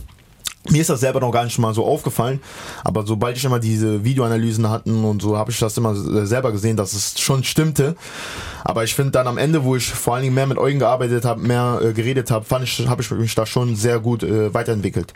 [0.69, 2.41] mir ist das selber noch gar nicht mal so aufgefallen,
[2.83, 5.95] aber sobald ich immer diese Videoanalysen hatten und so, habe ich das immer
[6.25, 7.95] selber gesehen, dass es schon stimmte.
[8.63, 11.23] Aber ich finde dann am Ende, wo ich vor allen Dingen mehr mit Eugen gearbeitet
[11.23, 14.53] habe, mehr äh, geredet habe, fand ich, habe ich mich da schon sehr gut äh,
[14.53, 15.13] weiterentwickelt.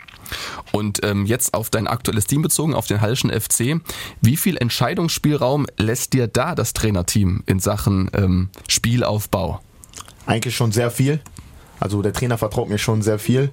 [0.70, 3.80] Und ähm, jetzt auf dein aktuelles Team bezogen, auf den Hallschen FC,
[4.20, 9.60] wie viel Entscheidungsspielraum lässt dir da das Trainerteam in Sachen ähm, Spielaufbau?
[10.26, 11.20] Eigentlich schon sehr viel.
[11.80, 13.50] Also der Trainer vertraut mir schon sehr viel.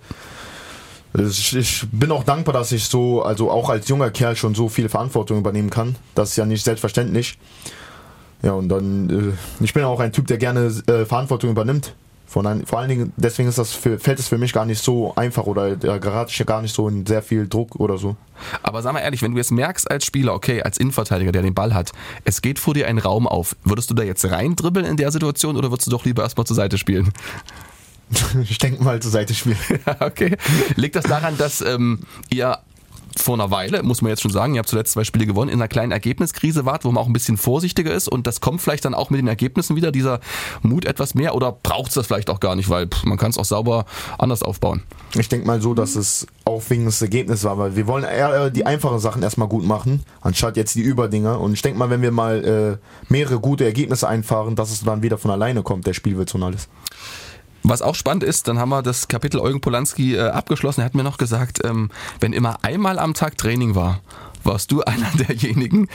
[1.13, 4.89] Ich bin auch dankbar, dass ich so, also auch als junger Kerl schon so viel
[4.89, 5.95] Verantwortung übernehmen kann.
[6.15, 7.37] Das ist ja nicht selbstverständlich.
[8.43, 11.95] Ja, und dann, äh, ich bin auch ein Typ, der gerne äh, Verantwortung übernimmt.
[12.27, 14.83] Von ein, vor allen Dingen, deswegen ist das für, fällt es für mich gar nicht
[14.83, 17.97] so einfach oder da gerate ich ja gar nicht so in sehr viel Druck oder
[17.97, 18.17] so.
[18.63, 21.53] Aber sag mal ehrlich, wenn du jetzt merkst als Spieler, okay, als Innenverteidiger, der den
[21.53, 21.93] Ball hat,
[22.25, 25.55] es geht vor dir ein Raum auf, würdest du da jetzt reindribbeln in der Situation
[25.55, 27.13] oder würdest du doch lieber erstmal zur Seite spielen?
[28.49, 29.57] ich denke mal zur Seite spielen.
[29.99, 30.37] okay.
[30.75, 31.99] Liegt das daran, dass ähm,
[32.29, 32.59] ihr
[33.21, 35.59] vor einer Weile, muss man jetzt schon sagen, ihr habt zuletzt zwei Spiele gewonnen, in
[35.59, 38.85] einer kleinen Ergebniskrise wart, wo man auch ein bisschen vorsichtiger ist und das kommt vielleicht
[38.85, 40.19] dann auch mit den Ergebnissen wieder, dieser
[40.61, 43.31] Mut etwas mehr oder braucht es das vielleicht auch gar nicht, weil pff, man kann
[43.31, 43.85] es auch sauber
[44.17, 44.83] anders aufbauen?
[45.15, 48.49] Ich denke mal so, dass es auch wegen des Ergebnisses war, weil wir wollen eher
[48.49, 52.01] die einfachen Sachen erstmal gut machen, anstatt jetzt die Überdinger und ich denke mal, wenn
[52.01, 55.93] wir mal äh, mehrere gute Ergebnisse einfahren, dass es dann wieder von alleine kommt, der
[55.93, 56.67] Spielwitz und alles.
[57.69, 60.81] Was auch spannend ist, dann haben wir das Kapitel Eugen Polanski äh, abgeschlossen.
[60.81, 61.89] Er hat mir noch gesagt, ähm,
[62.21, 63.99] wenn immer einmal am Tag Training war,
[64.45, 65.89] warst du einer derjenigen,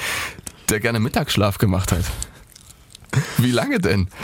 [0.69, 2.05] der gerne Mittagsschlaf gemacht hat.
[3.39, 4.09] Wie lange denn?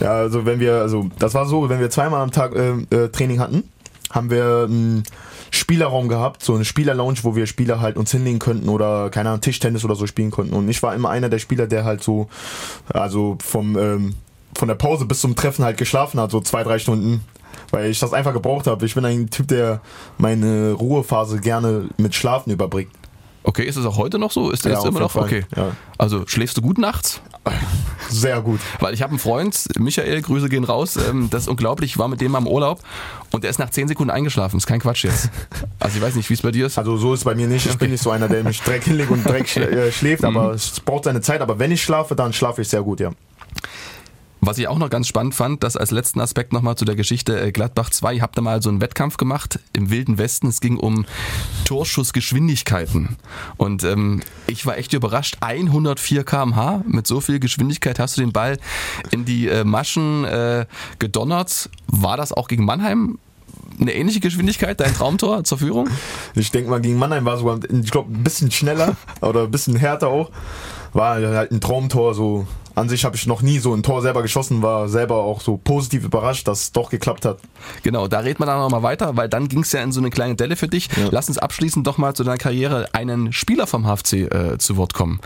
[0.00, 3.08] Ja, also wenn wir, also das war so, wenn wir zweimal am Tag äh, äh,
[3.10, 3.62] Training hatten,
[4.10, 5.04] haben wir einen
[5.52, 9.42] Spielerraum gehabt, so eine Spielerlounge, wo wir Spieler halt uns hinlegen könnten oder keine Ahnung,
[9.42, 10.52] Tischtennis oder so spielen konnten.
[10.52, 12.28] Und ich war immer einer der Spieler, der halt so,
[12.88, 14.14] also vom ähm,
[14.56, 17.22] von der Pause bis zum Treffen halt geschlafen hat, so zwei, drei Stunden.
[17.70, 18.84] Weil ich das einfach gebraucht habe.
[18.86, 19.80] Ich bin ein Typ, der
[20.18, 22.90] meine Ruhephase gerne mit Schlafen überbringt.
[23.42, 24.50] Okay, ist es auch heute noch so?
[24.50, 25.10] Ist das Ja, immer noch?
[25.12, 25.44] Fall, Okay.
[25.56, 25.70] ja.
[25.98, 27.20] Also schläfst du gut nachts?
[28.08, 28.60] Sehr gut.
[28.80, 32.08] Weil ich habe einen Freund, Michael, Grüße gehen raus, ähm, das ist unglaublich, ich war
[32.08, 32.80] mit dem im Urlaub
[33.30, 34.56] und der ist nach 10 Sekunden eingeschlafen.
[34.56, 35.30] Ist kein Quatsch jetzt.
[35.78, 36.78] Also ich weiß nicht, wie es bei dir ist.
[36.78, 37.66] Also so ist es bei mir nicht.
[37.66, 40.50] Ich bin nicht so einer, der mich direkt hinlegt und direkt schl äh, schläft, aber
[40.52, 41.40] es braucht seine Zeit.
[41.40, 43.10] Aber wenn ich schlafe, dann schlafe ich sehr gut, ja.
[44.46, 47.40] Was ich auch noch ganz spannend fand, das als letzten Aspekt nochmal zu der Geschichte
[47.40, 48.14] äh, Gladbach 2.
[48.14, 50.46] Ihr habt da mal so einen Wettkampf gemacht im Wilden Westen.
[50.46, 51.04] Es ging um
[51.64, 53.16] Torschussgeschwindigkeiten.
[53.56, 55.38] Und ähm, ich war echt überrascht.
[55.40, 56.84] 104 km/h.
[56.86, 58.58] Mit so viel Geschwindigkeit hast du den Ball
[59.10, 60.66] in die äh, Maschen äh,
[61.00, 61.68] gedonnert.
[61.88, 63.18] War das auch gegen Mannheim
[63.80, 65.88] eine ähnliche Geschwindigkeit, dein Traumtor zur Führung?
[66.36, 69.74] Ich denke mal, gegen Mannheim war sogar, ich glaube, ein bisschen schneller oder ein bisschen
[69.74, 70.30] härter auch.
[70.92, 72.14] War halt ein Traumtor.
[72.14, 75.40] So an sich habe ich noch nie so ein Tor selber geschossen, war selber auch
[75.40, 77.38] so positiv überrascht, dass es doch geklappt hat.
[77.82, 80.10] Genau, da redet man dann nochmal weiter, weil dann ging es ja in so eine
[80.10, 80.88] kleine Delle für dich.
[80.94, 81.08] Ja.
[81.10, 84.92] Lass uns abschließend doch mal zu deiner Karriere einen Spieler vom HFC äh, zu Wort
[84.92, 85.20] kommen.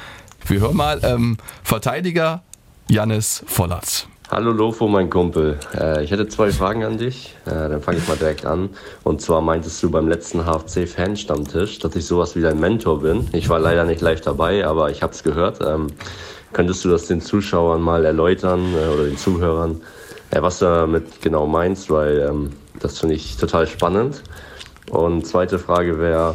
[0.47, 2.43] Wir hören mal ähm, Verteidiger
[2.89, 4.07] Jannis Vollatz.
[4.31, 5.59] Hallo Lofo, mein Kumpel.
[5.77, 7.35] Äh, ich hätte zwei Fragen an dich.
[7.47, 8.69] Äh, dann fange ich mal direkt an.
[9.03, 13.27] Und zwar meintest du beim letzten HFC-Fanstammtisch, dass ich sowas wie dein Mentor bin.
[13.33, 15.59] Ich war leider nicht live dabei, aber ich habe es gehört.
[15.67, 15.89] Ähm,
[16.53, 19.81] könntest du das den Zuschauern mal erläutern äh, oder den Zuhörern,
[20.31, 21.91] äh, was du damit genau meinst?
[21.91, 24.23] Weil ähm, das finde ich total spannend.
[24.91, 26.35] Und zweite Frage wäre,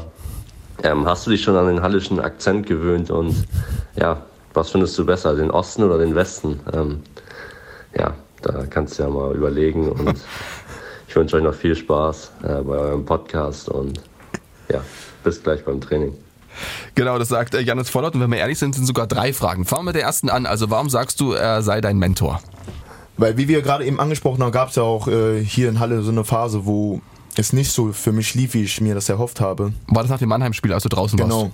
[0.84, 3.36] ähm, hast du dich schon an den hallischen Akzent gewöhnt und
[3.96, 4.22] ja,
[4.54, 6.60] was findest du besser, den Osten oder den Westen?
[6.74, 7.02] Ähm,
[7.98, 10.20] ja, da kannst du ja mal überlegen und
[11.08, 14.02] ich wünsche euch noch viel Spaß äh, bei eurem Podcast und
[14.70, 14.82] ja,
[15.24, 16.16] bis gleich beim Training.
[16.96, 18.16] Genau, das sagt äh, Jannis Vollert.
[18.16, 19.66] Und wenn wir ehrlich sind, sind sogar drei Fragen.
[19.66, 20.46] Fangen wir mit der ersten an.
[20.46, 22.42] Also warum sagst du, er sei dein Mentor?
[23.18, 26.02] Weil, wie wir gerade eben angesprochen haben, gab es ja auch äh, hier in Halle
[26.02, 27.02] so eine Phase, wo
[27.38, 29.74] es nicht so für mich lief, wie ich mir das erhofft habe.
[29.88, 31.44] War das nach dem Mannheim-Spiel, als du draußen Genau.
[31.44, 31.52] warst?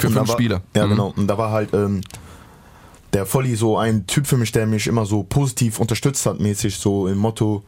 [0.00, 0.62] Für Und da fünf war, Spiele.
[0.74, 0.90] Ja, Mhm.
[0.90, 1.12] genau.
[1.16, 2.00] Und da war halt ähm,
[3.12, 6.76] der Volli so ein Typ für mich, der mich immer so positiv unterstützt hat, mäßig
[6.76, 7.62] so im Motto.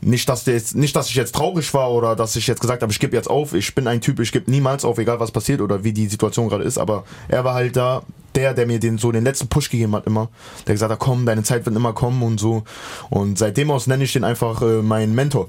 [0.00, 2.82] Nicht dass, der jetzt, nicht, dass ich jetzt traurig war oder dass ich jetzt gesagt
[2.82, 3.54] habe, ich gebe jetzt auf.
[3.54, 6.48] Ich bin ein Typ, ich gebe niemals auf, egal was passiert oder wie die Situation
[6.48, 6.78] gerade ist.
[6.78, 8.02] Aber er war halt da,
[8.34, 10.28] der, der mir den so den letzten Push gegeben hat immer.
[10.66, 12.62] Der gesagt hat, komm, deine Zeit wird immer kommen und so.
[13.10, 15.48] Und seitdem aus nenne ich den einfach äh, meinen Mentor.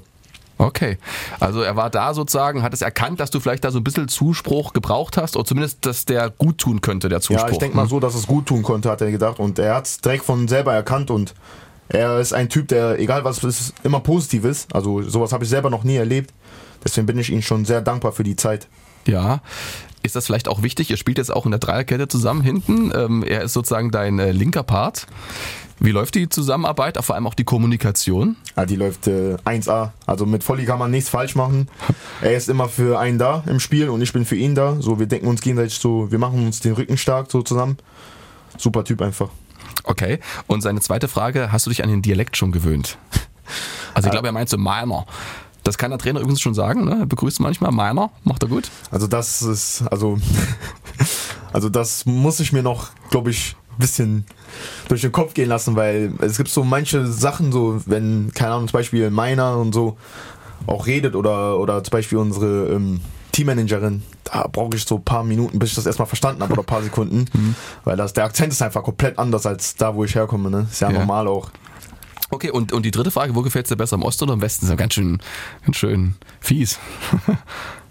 [0.60, 0.98] Okay,
[1.38, 4.08] also er war da sozusagen, hat es erkannt, dass du vielleicht da so ein bisschen
[4.08, 7.46] Zuspruch gebraucht hast oder zumindest, dass der gut tun könnte, der Zuspruch.
[7.46, 7.90] Ja, ich denke mal Mhm.
[7.90, 9.38] so, dass es gut tun konnte, hat er gedacht.
[9.38, 11.32] Und er hat es direkt von selber erkannt und
[11.88, 14.74] er ist ein Typ, der, egal was ist, immer positiv ist.
[14.74, 16.32] Also sowas habe ich selber noch nie erlebt.
[16.84, 18.68] Deswegen bin ich ihm schon sehr dankbar für die Zeit.
[19.06, 19.40] Ja.
[20.02, 20.90] Ist das vielleicht auch wichtig?
[20.90, 22.92] Ihr spielt jetzt auch in der Dreierkette zusammen hinten.
[22.94, 25.06] Ähm, er ist sozusagen dein äh, linker Part.
[25.80, 28.36] Wie läuft die Zusammenarbeit, vor allem auch die Kommunikation?
[28.56, 29.90] Ja, die läuft äh, 1A.
[30.06, 31.68] Also mit Volli kann man nichts falsch machen.
[32.20, 34.76] Er ist immer für einen da im Spiel und ich bin für ihn da.
[34.80, 37.76] So, wir denken uns gegenseitig so, wir machen uns den Rücken stark so zusammen.
[38.56, 39.30] Super Typ einfach.
[39.88, 40.20] Okay.
[40.46, 42.98] Und seine zweite Frage, hast du dich an den Dialekt schon gewöhnt?
[43.94, 45.06] Also ich glaube, er meint so meiner.
[45.64, 46.98] Das kann der Trainer übrigens schon sagen, ne?
[47.00, 48.70] Er begrüßt manchmal meiner, macht er gut.
[48.90, 50.18] Also das ist, also,
[51.52, 54.26] also das muss ich mir noch, glaube ich, ein bisschen
[54.88, 58.68] durch den Kopf gehen lassen, weil es gibt so manche Sachen, so wenn, keine Ahnung,
[58.68, 59.96] zum Beispiel meiner und so
[60.66, 63.00] auch redet oder, oder zum Beispiel unsere ähm,
[63.38, 66.62] Teammanagerin, da brauche ich so ein paar Minuten, bis ich das erstmal verstanden habe oder
[66.62, 67.26] ein paar Sekunden,
[67.84, 70.66] weil das, der Akzent ist einfach komplett anders als da, wo ich herkomme, ne?
[70.70, 70.98] Ist ja, Ja.
[70.98, 71.50] normal auch.
[72.30, 74.40] Okay, und, und die dritte Frage, wo gefällt es dir besser, im Osten oder im
[74.40, 74.62] Westen?
[74.66, 75.18] Das ist ja ganz schön,
[75.64, 76.78] ganz schön fies.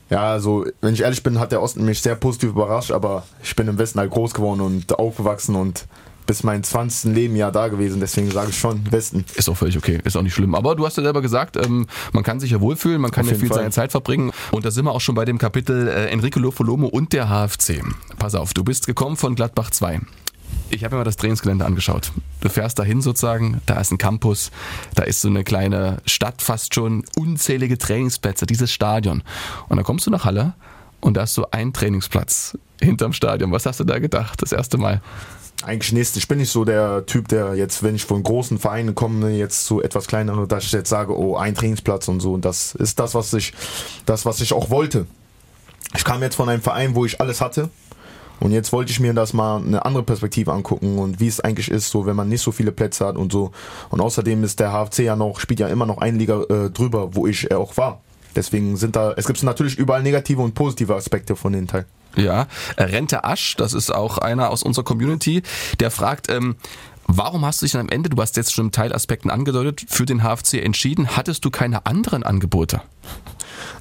[0.09, 3.53] Ja, also, wenn ich ehrlich bin, hat der Osten mich sehr positiv überrascht, aber ich
[3.57, 5.85] bin im Westen halt groß geworden und aufgewachsen und
[6.27, 7.15] bis mein 20.
[7.15, 9.25] Lebenjahr da gewesen, deswegen sage ich schon Westen.
[9.35, 10.53] Ist auch völlig okay, ist auch nicht schlimm.
[10.53, 13.33] Aber du hast ja selber gesagt, ähm, man kann sich ja wohlfühlen, man kann ja
[13.33, 13.57] viel Fall.
[13.57, 14.31] seine Zeit verbringen.
[14.51, 17.81] Und da sind wir auch schon bei dem Kapitel äh, Enrico Lofolomo und der HFC.
[18.19, 20.01] Pass auf, du bist gekommen von Gladbach 2.
[20.69, 22.11] Ich habe mir mal das Trainingsgelände angeschaut.
[22.41, 24.51] Du fährst dahin sozusagen, da ist ein Campus,
[24.95, 29.23] da ist so eine kleine Stadt fast schon, unzählige Trainingsplätze, dieses Stadion.
[29.69, 30.53] Und dann kommst du nach Halle
[30.99, 33.51] und da ist so ein Trainingsplatz hinterm Stadion.
[33.51, 35.01] Was hast du da gedacht, das erste Mal?
[35.63, 36.15] Eigentlich nichts.
[36.15, 39.65] Ich bin nicht so der Typ, der jetzt, wenn ich von großen Vereinen komme, jetzt
[39.65, 42.33] zu etwas kleineren, dass ich jetzt sage, oh, ein Trainingsplatz und so.
[42.33, 43.53] Und das ist das, was ich,
[44.05, 45.07] das, was ich auch wollte.
[45.95, 47.69] Ich kam jetzt von einem Verein, wo ich alles hatte.
[48.39, 51.71] Und jetzt wollte ich mir das mal eine andere Perspektive angucken und wie es eigentlich
[51.71, 53.51] ist, so wenn man nicht so viele Plätze hat und so.
[53.89, 57.15] Und außerdem ist der HFC ja noch, spielt ja immer noch eine Liga äh, drüber,
[57.15, 58.01] wo ich äh, auch war.
[58.35, 61.85] Deswegen sind da, es gibt natürlich überall negative und positive Aspekte von den Teil.
[62.17, 65.43] Ja, Rente Asch, das ist auch einer aus unserer Community,
[65.79, 66.55] der fragt, ähm,
[67.07, 70.05] warum hast du dich dann am Ende, du hast jetzt schon im Teilaspekten angedeutet, für
[70.05, 71.15] den HFC entschieden?
[71.15, 72.81] Hattest du keine anderen Angebote?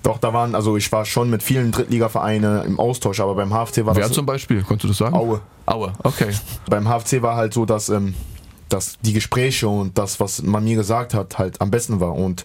[0.02, 3.84] Doch, da waren, also ich war schon mit vielen Drittligavereinen im Austausch, aber beim HFC
[3.84, 4.12] war Wer das.
[4.12, 4.62] zum Beispiel?
[4.62, 5.16] Konntest du das sagen?
[5.16, 5.40] Aue.
[5.66, 6.32] Aue, okay.
[6.70, 8.14] Beim HFC war halt so, dass, ähm,
[8.68, 12.14] dass die Gespräche und das, was man mir gesagt hat, halt am besten war.
[12.14, 12.44] Und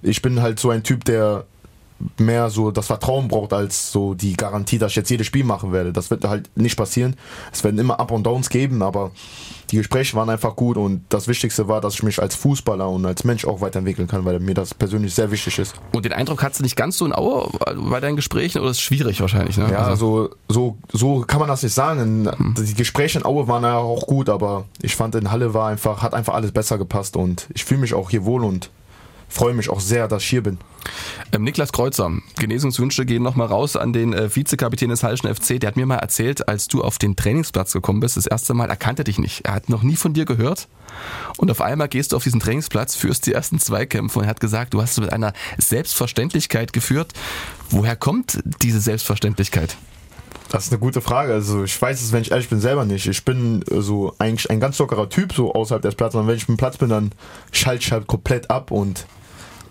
[0.00, 1.44] ich bin halt so ein Typ, der
[2.18, 5.72] mehr so das Vertrauen braucht als so die Garantie, dass ich jetzt jedes Spiel machen
[5.72, 5.92] werde.
[5.92, 7.16] Das wird halt nicht passieren.
[7.52, 9.10] Es werden immer Up und Downs geben, aber
[9.70, 13.06] die Gespräche waren einfach gut und das Wichtigste war, dass ich mich als Fußballer und
[13.06, 15.74] als Mensch auch weiterentwickeln kann, weil mir das persönlich sehr wichtig ist.
[15.92, 17.48] Und den Eindruck hattest du nicht ganz so in Aue
[17.90, 19.68] bei deinen Gesprächen oder ist schwierig wahrscheinlich, ne?
[19.70, 22.28] Ja, Also- so, so, so kann man das nicht sagen.
[22.58, 26.02] Die Gespräche in Aue waren ja auch gut, aber ich fand in Halle war einfach,
[26.02, 28.68] hat einfach alles besser gepasst und ich fühle mich auch hier wohl und
[29.32, 30.58] freue mich auch sehr, dass ich hier bin.
[31.32, 35.60] Ähm, Niklas Kreuzer, Genesungswünsche gehen nochmal raus an den äh, Vizekapitän des Hallischen FC.
[35.60, 38.68] Der hat mir mal erzählt, als du auf den Trainingsplatz gekommen bist, das erste Mal,
[38.68, 39.44] er kannte dich nicht.
[39.44, 40.68] Er hat noch nie von dir gehört.
[41.38, 44.40] Und auf einmal gehst du auf diesen Trainingsplatz, führst die ersten Zweikämpfe und er hat
[44.40, 47.12] gesagt, du hast es mit einer Selbstverständlichkeit geführt.
[47.70, 49.76] Woher kommt diese Selbstverständlichkeit?
[50.50, 51.32] Das ist eine gute Frage.
[51.32, 53.06] Also ich weiß es, wenn ich ehrlich bin, selber nicht.
[53.06, 56.20] Ich bin äh, so eigentlich ein ganz lockerer Typ so außerhalb des Platzes.
[56.20, 57.12] Und wenn ich im Platz bin, dann
[57.52, 59.06] schalte ich halt komplett ab und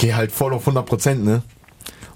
[0.02, 1.44] gehe halt voll auf 100 Prozent, ne?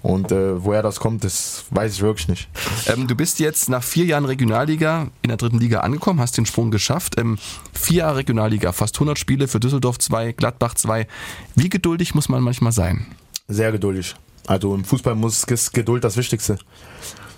[0.02, 2.48] Und äh, woher das kommt, das weiß ich wirklich nicht.
[2.86, 6.46] Ähm, du bist jetzt nach vier Jahren Regionalliga in der dritten Liga angekommen, hast den
[6.46, 7.18] Sprung geschafft.
[7.18, 7.38] Ähm,
[7.72, 11.06] vier Jahre Regionalliga, fast 100 Spiele für Düsseldorf 2, Gladbach 2.
[11.54, 13.06] Wie geduldig muss man manchmal sein?
[13.48, 14.14] Sehr geduldig.
[14.46, 16.58] Also im Fußball muss ist Geduld das Wichtigste.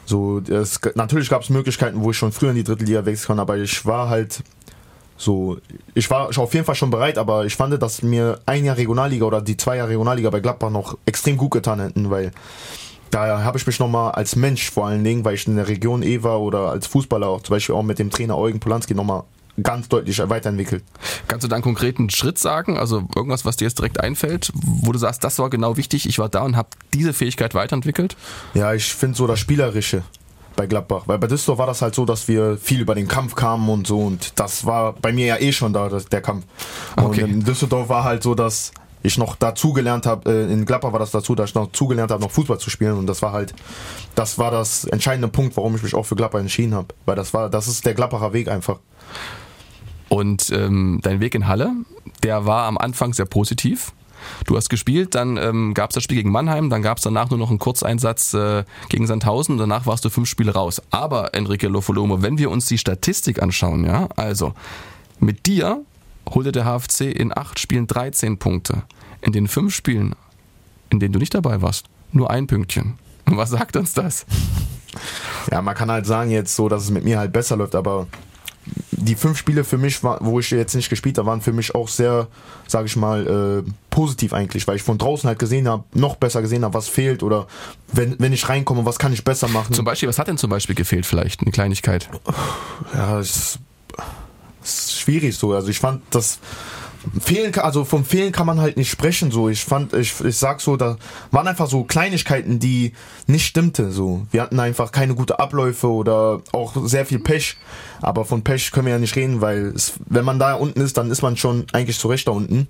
[0.05, 3.29] So, es, natürlich gab es Möglichkeiten, wo ich schon früher in die dritte Liga wechseln
[3.29, 4.43] kann, aber ich war halt
[5.19, 5.59] so,
[5.95, 9.27] ich war auf jeden Fall schon bereit, aber ich fand, dass mir ein Jahr Regionalliga
[9.27, 12.31] oder die zwei Jahre Regionalliga bei Gladbach noch extrem gut getan hätten, weil
[13.11, 16.03] da habe ich mich nochmal als Mensch vor allen Dingen, weil ich in der Region
[16.03, 19.25] eh war oder als Fußballer auch, zum Beispiel auch mit dem Trainer Eugen Polanski nochmal
[19.61, 20.85] ganz deutlich weiterentwickelt.
[21.27, 22.79] Kannst du da einen konkreten Schritt sagen?
[22.79, 26.21] Also irgendwas, was dir jetzt direkt einfällt, wo du sagst, das war genau wichtig, ich
[26.21, 28.17] war da und habe diese Fähigkeit weiterentwickelt?
[28.55, 30.05] Ja, ich finde so das Spielerische
[30.59, 31.05] bei Gladbach.
[31.07, 33.87] Weil bei Düsseldorf war das halt so, dass wir viel über den Kampf kamen und
[33.87, 34.01] so.
[34.01, 36.45] Und das war bei mir ja eh schon da, das, der Kampf.
[36.97, 37.23] Okay.
[37.23, 38.73] Und in Düsseldorf war halt so, dass
[39.05, 42.21] ich noch dazugelernt habe, äh, in Gladbach war das dazu, dass ich noch zugelernt habe,
[42.21, 42.99] noch Fußball zu spielen.
[42.99, 43.55] Und das war halt,
[44.17, 46.89] das war das entscheidende Punkt, warum ich mich auch für Gladbach entschieden habe.
[47.07, 48.81] Weil das war, das ist der Gladbacher Weg einfach.
[50.09, 51.73] Und ähm, dein Weg in Halle,
[52.25, 53.93] der war am Anfang sehr positiv.
[54.47, 57.31] Du hast gespielt, dann ähm, gab es das Spiel gegen Mannheim, dann gab es danach
[57.31, 60.83] nur noch einen Kurzeinsatz äh, gegen Sandhausen danach warst du fünf Spiele raus.
[60.91, 64.55] Aber Enrique Lofolomo, wenn wir uns die Statistik anschauen, ja, also
[65.21, 65.85] mit dir
[66.29, 68.83] holte der HFC in acht Spielen 13 Punkte.
[69.21, 70.15] In den fünf Spielen,
[70.91, 72.99] in denen du nicht dabei warst, nur ein Pünktchen.
[73.27, 74.27] Und was sagt uns das?
[75.51, 78.07] Ja, man kann halt sagen jetzt so, dass es mit mir halt besser läuft, aber
[78.99, 81.75] die fünf Spiele für mich, war, wo ich jetzt nicht gespielt habe, waren für mich
[81.75, 82.29] auch sehr,
[82.67, 86.43] sage ich mal, äh, positiv eigentlich, weil ich von draußen halt gesehen habe, noch besser
[86.43, 87.47] gesehen habe, was fehlt oder
[87.93, 89.73] wenn, wenn ich reinkomme, was kann ich besser machen.
[89.73, 91.41] Zum Beispiel, was hat denn zum Beispiel gefehlt vielleicht?
[91.43, 92.09] Eine Kleinigkeit.
[92.95, 93.59] Ja, es
[94.63, 95.53] ist schwierig so.
[95.53, 96.39] Also ich fand das
[97.21, 99.31] Fehlen, also vom Fehlen kann man halt nicht sprechen.
[99.31, 100.97] So, ich fand, ich, ich sag so, da
[101.31, 102.93] waren einfach so Kleinigkeiten, die
[103.27, 103.91] nicht stimmte.
[103.91, 107.57] So, wir hatten einfach keine gute Abläufe oder auch sehr viel Pech.
[108.01, 110.97] Aber von Pech können wir ja nicht reden, weil es, wenn man da unten ist,
[110.97, 112.69] dann ist man schon eigentlich zu Recht da unten.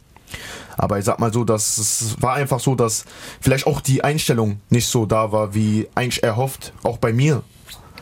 [0.76, 3.04] Aber ich sag mal so, dass es war einfach so, dass
[3.40, 7.42] vielleicht auch die Einstellung nicht so da war, wie eigentlich erhofft, auch bei mir.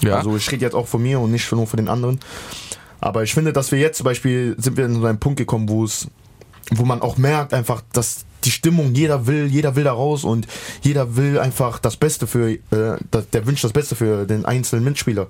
[0.02, 0.16] Ja.
[0.16, 2.20] Also ich rede jetzt auch von mir und nicht nur von den anderen.
[3.00, 5.68] Aber ich finde, dass wir jetzt zum Beispiel sind wir in so einen Punkt gekommen,
[5.68, 6.08] wo es,
[6.70, 10.46] wo man auch merkt einfach, dass die Stimmung, jeder will, jeder will da raus und
[10.82, 12.60] jeder will einfach das Beste für, äh,
[13.32, 15.26] der wünscht das Beste für den einzelnen Mitspieler.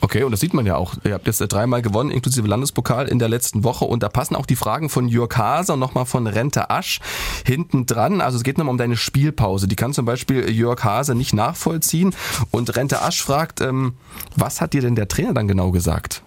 [0.00, 0.94] Okay, und das sieht man ja auch.
[1.04, 3.84] Ihr habt jetzt äh, dreimal gewonnen, inklusive Landespokal in der letzten Woche.
[3.84, 7.00] Und da passen auch die Fragen von Jörg Haser und nochmal von Rente Asch
[7.44, 8.20] hinten dran.
[8.20, 9.66] Also es geht nochmal um deine Spielpause.
[9.66, 12.14] Die kann zum Beispiel Jörg Haser nicht nachvollziehen.
[12.52, 13.94] Und Rente Asch fragt, ähm,
[14.36, 16.22] was hat dir denn der Trainer dann genau gesagt?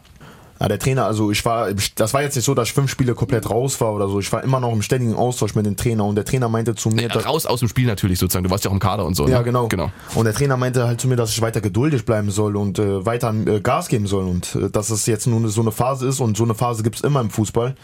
[0.59, 3.13] Ja, der Trainer, also ich war, das war jetzt nicht so, dass ich fünf Spiele
[3.13, 4.19] komplett raus war oder so.
[4.19, 6.89] Ich war immer noch im ständigen Austausch mit dem Trainer und der Trainer meinte zu
[6.89, 8.45] mir, Nee, raus aus dem Spiel natürlich sozusagen.
[8.45, 9.27] Du warst ja auch im Kader und so.
[9.27, 9.43] Ja, ne?
[9.43, 9.67] genau.
[9.67, 9.91] genau.
[10.13, 13.05] Und der Trainer meinte halt zu mir, dass ich weiter geduldig bleiben soll und äh,
[13.05, 16.21] weiter äh, Gas geben soll und äh, dass es jetzt nun so eine Phase ist
[16.21, 17.75] und so eine Phase gibt's immer im Fußball.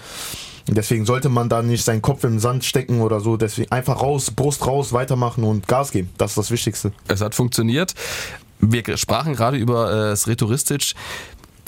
[0.67, 3.35] Und Deswegen sollte man da nicht seinen Kopf im Sand stecken oder so.
[3.35, 6.09] Deswegen einfach raus, Brust raus, weitermachen und Gas geben.
[6.17, 6.93] Das ist das Wichtigste.
[7.07, 7.93] Es hat funktioniert.
[8.59, 10.93] Wir sprachen gerade über äh, Sretoristic.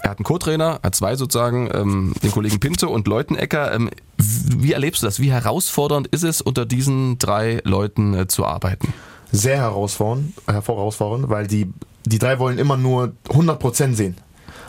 [0.04, 3.74] Er hat einen Co-Trainer, hat zwei sozusagen, ähm, den Kollegen Pinto und Leutenecker.
[3.74, 5.22] Ähm, wie erlebst du das?
[5.22, 8.94] Wie herausfordernd ist es, unter diesen drei Leuten äh, zu arbeiten?
[9.32, 11.72] Sehr herausfordernd, herausfordernd, weil die,
[12.04, 14.18] die drei wollen immer nur 100% sehen.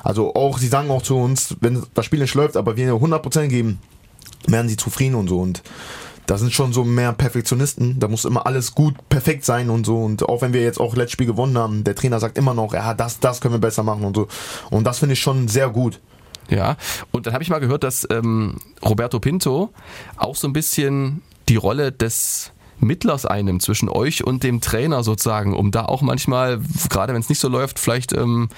[0.04, 3.48] Also auch, sie sagen auch zu uns, wenn das Spiel nicht läuft, aber wir 100%
[3.48, 3.80] geben,
[4.46, 5.40] werden sie zufrieden und so.
[5.40, 5.64] Und
[6.26, 7.98] da sind schon so mehr Perfektionisten.
[8.00, 9.98] Da muss immer alles gut, perfekt sein und so.
[9.98, 12.74] Und auch wenn wir jetzt auch letztes Spiel gewonnen haben, der Trainer sagt immer noch,
[12.74, 14.28] ja, das, das können wir besser machen und so.
[14.70, 16.00] Und das finde ich schon sehr gut.
[16.48, 16.76] Ja,
[17.10, 19.70] und dann habe ich mal gehört, dass ähm, Roberto Pinto
[20.16, 25.54] auch so ein bisschen die Rolle des Mittlers einnimmt zwischen euch und dem Trainer sozusagen,
[25.54, 26.60] um da auch manchmal,
[26.90, 28.48] gerade wenn es nicht so läuft, vielleicht ähm,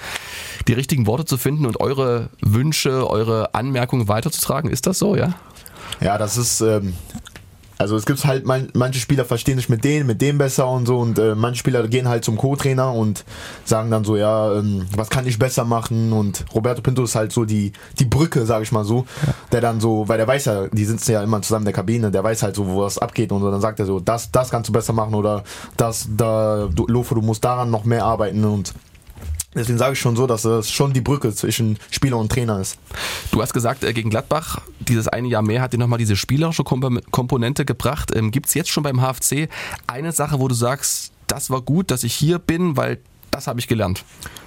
[0.67, 4.69] die richtigen Worte zu finden und eure Wünsche, eure Anmerkungen weiterzutragen.
[4.69, 5.35] Ist das so, ja?
[6.01, 6.93] Ja, das ist, ähm,
[7.77, 10.85] also es gibt halt, man, manche Spieler verstehen sich mit denen, mit dem besser und
[10.85, 10.97] so.
[10.97, 13.23] Und äh, manche Spieler gehen halt zum Co-Trainer und
[13.65, 16.11] sagen dann so, ja, ähm, was kann ich besser machen?
[16.11, 19.05] Und Roberto Pinto ist halt so die, die Brücke, sag ich mal so,
[19.51, 22.11] der dann so, weil der weiß ja, die sitzen ja immer zusammen in der Kabine,
[22.11, 24.49] der weiß halt so, wo das abgeht und so, dann sagt er so, das, das
[24.49, 25.43] kannst du besser machen oder
[25.77, 28.73] das, da, du, Lofo, du musst daran noch mehr arbeiten und
[29.57, 32.77] Deswegen sage ich schon so, dass es schon die Brücke zwischen Spieler und Trainer ist.
[33.31, 36.63] Du hast gesagt, äh, gegen Gladbach, dieses eine Jahr mehr hat dir nochmal diese spielerische
[36.63, 38.11] Komp- Komponente gebracht.
[38.15, 39.49] Ähm, Gibt es jetzt schon beim HFC
[39.87, 42.99] eine Sache, wo du sagst, das war gut, dass ich hier bin, weil
[43.31, 44.03] das habe ich gelernt?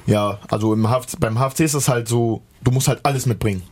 [0.07, 3.63] Ja, also im HFC, beim HFC ist es halt so, du musst halt alles mitbringen.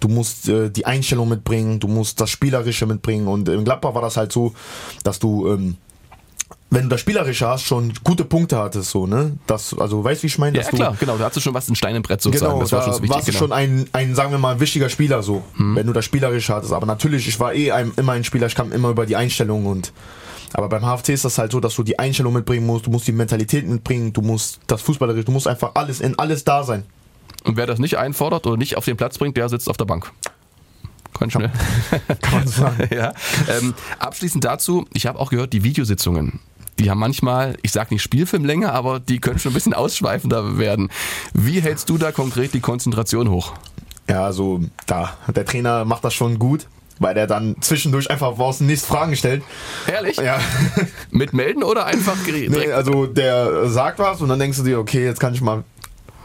[0.00, 3.28] Du musst äh, die Einstellung mitbringen, du musst das Spielerische mitbringen.
[3.28, 4.52] Und im Gladbach war das halt so,
[5.04, 5.76] dass du, ähm,
[6.70, 9.38] wenn du das Spielerische hast, schon gute Punkte hattest, so, ne?
[9.46, 10.56] Das, also weißt du, wie ich meine?
[10.58, 11.16] Ja, ja, klar, genau.
[11.16, 12.52] Da hast du schon was, ein Stein im Brett Du, sozusagen.
[12.52, 13.14] genau, das war schon da so wichtig.
[13.16, 13.44] warst du genau.
[13.44, 16.72] schon ein, ein, sagen wir mal, wichtiger Spieler, so, wenn du das Spielerische hattest.
[16.72, 19.66] Aber natürlich, ich war eh ein, immer ein Spieler, ich kam immer über die Einstellung
[19.66, 19.92] und
[20.52, 23.06] aber beim HFC ist das halt so, dass du die Einstellung mitbringen musst, du musst
[23.06, 26.84] die Mentalität mitbringen, du musst das Fußballerische, du musst einfach alles in alles da sein.
[27.44, 29.84] Und wer das nicht einfordert oder nicht auf den Platz bringt, der sitzt auf der
[29.84, 30.10] Bank.
[31.18, 31.50] Kann schnell.
[32.22, 32.88] Kann man so sagen.
[32.94, 33.12] ja.
[33.48, 36.40] ähm, abschließend dazu, ich habe auch gehört, die Videositzungen.
[36.78, 40.90] Die haben manchmal, ich sag nicht Spielfilmlänge, aber die können schon ein bisschen ausschweifender werden.
[41.32, 43.54] Wie hältst du da konkret die Konzentration hoch?
[44.08, 48.58] Ja, also da, der Trainer macht das schon gut, weil der dann zwischendurch einfach aus
[48.58, 49.42] dem Nichts Fragen stellt.
[49.86, 50.18] Ehrlich?
[50.18, 50.38] Ja.
[51.10, 52.50] Mit melden oder einfach direkt?
[52.50, 55.64] Nee, also der sagt was und dann denkst du dir, okay, jetzt kann ich mal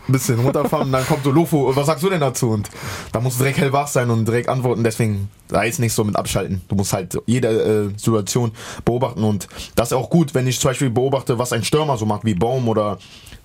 [0.08, 2.50] ein bisschen runterfahren und dann kommt so Lofo, was sagst du denn dazu?
[2.50, 2.70] Und
[3.12, 6.16] da musst du direkt hellwach sein und direkt antworten, deswegen da ist nicht so mit
[6.16, 6.62] abschalten.
[6.68, 7.48] Du musst halt jede
[7.94, 8.52] äh, Situation
[8.84, 12.06] beobachten und das ist auch gut, wenn ich zum Beispiel beobachte, was ein Stürmer so
[12.06, 12.98] macht, wie Baum oder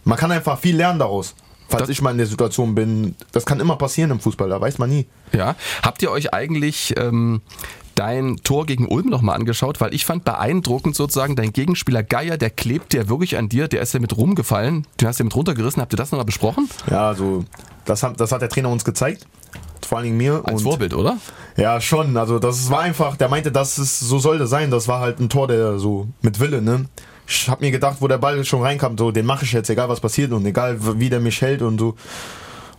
[0.04, 1.34] man kann einfach viel lernen daraus.
[1.68, 4.60] Falls Das- ich mal in der Situation bin, das kann immer passieren im Fußball, da
[4.60, 5.06] weiß man nie.
[5.32, 5.56] Ja.
[5.82, 7.42] Habt ihr euch eigentlich ähm,
[7.96, 9.80] dein Tor gegen Ulm nochmal angeschaut?
[9.80, 13.80] Weil ich fand beeindruckend sozusagen, dein Gegenspieler Geier, der klebt ja wirklich an dir, der
[13.82, 15.82] ist ja mit rumgefallen, den hast du ja mit runtergerissen.
[15.82, 16.68] Habt ihr das nochmal besprochen?
[16.88, 17.44] Ja, also
[17.84, 19.26] das hat, das hat der Trainer uns gezeigt.
[19.86, 20.42] Vor allen Dingen mir.
[20.44, 21.18] Als und Vorbild, oder?
[21.56, 22.16] Ja, schon.
[22.16, 24.70] Also das war einfach, der meinte, das ist, so sollte sein.
[24.70, 26.86] Das war halt ein Tor, der so mit Wille, ne?
[27.28, 29.88] Ich hab mir gedacht, wo der Ball schon reinkam, so, den mache ich jetzt, egal
[29.88, 31.96] was passiert und egal wie der mich hält und so.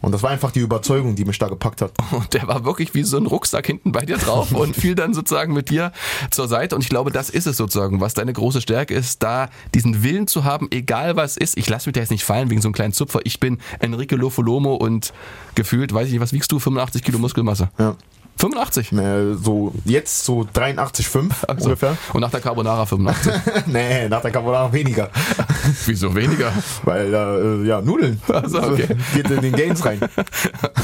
[0.01, 1.91] Und das war einfach die Überzeugung, die mich da gepackt hat.
[2.11, 5.13] Und der war wirklich wie so ein Rucksack hinten bei dir drauf und fiel dann
[5.13, 5.91] sozusagen mit dir
[6.31, 6.75] zur Seite.
[6.75, 10.27] Und ich glaube, das ist es sozusagen, was deine große Stärke ist, da diesen Willen
[10.27, 11.57] zu haben, egal was ist.
[11.57, 13.19] Ich lasse mich da jetzt nicht fallen wegen so einem kleinen Zupfer.
[13.23, 15.13] Ich bin Enrique Lofolomo und
[15.55, 16.59] gefühlt, weiß ich nicht, was wiegst du?
[16.59, 17.69] 85 Kilo Muskelmasse.
[17.77, 17.95] Ja.
[18.37, 18.91] 85?
[18.93, 21.97] Äh, so jetzt so 83,5 Also, ungefähr.
[22.13, 23.33] Und nach der Carbonara 85.
[23.67, 25.09] nee, nach der Carbonara weniger.
[25.85, 26.51] Wieso weniger?
[26.83, 28.21] Weil da, äh, ja, Nudeln.
[28.27, 28.87] Also, okay.
[29.13, 29.99] Geht in den Gains rein.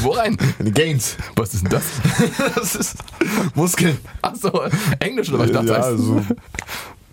[0.01, 0.37] Wo rein?
[0.59, 1.15] In den Gains.
[1.35, 1.83] Was ist denn das?
[2.55, 2.97] Das ist
[3.55, 3.97] Muskeln.
[4.21, 4.63] Achso,
[4.99, 5.47] Englisch oder was?
[5.47, 6.21] Ich dachte, ja, das heißt- so.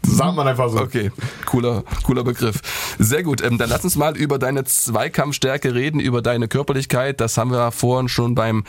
[0.02, 0.78] Sagt man einfach so.
[0.78, 1.10] Okay,
[1.44, 2.60] cooler, cooler Begriff.
[2.98, 3.42] Sehr gut.
[3.42, 7.20] Ähm, dann lass uns mal über deine Zweikampfstärke reden, über deine Körperlichkeit.
[7.20, 8.64] Das haben wir vorhin schon beim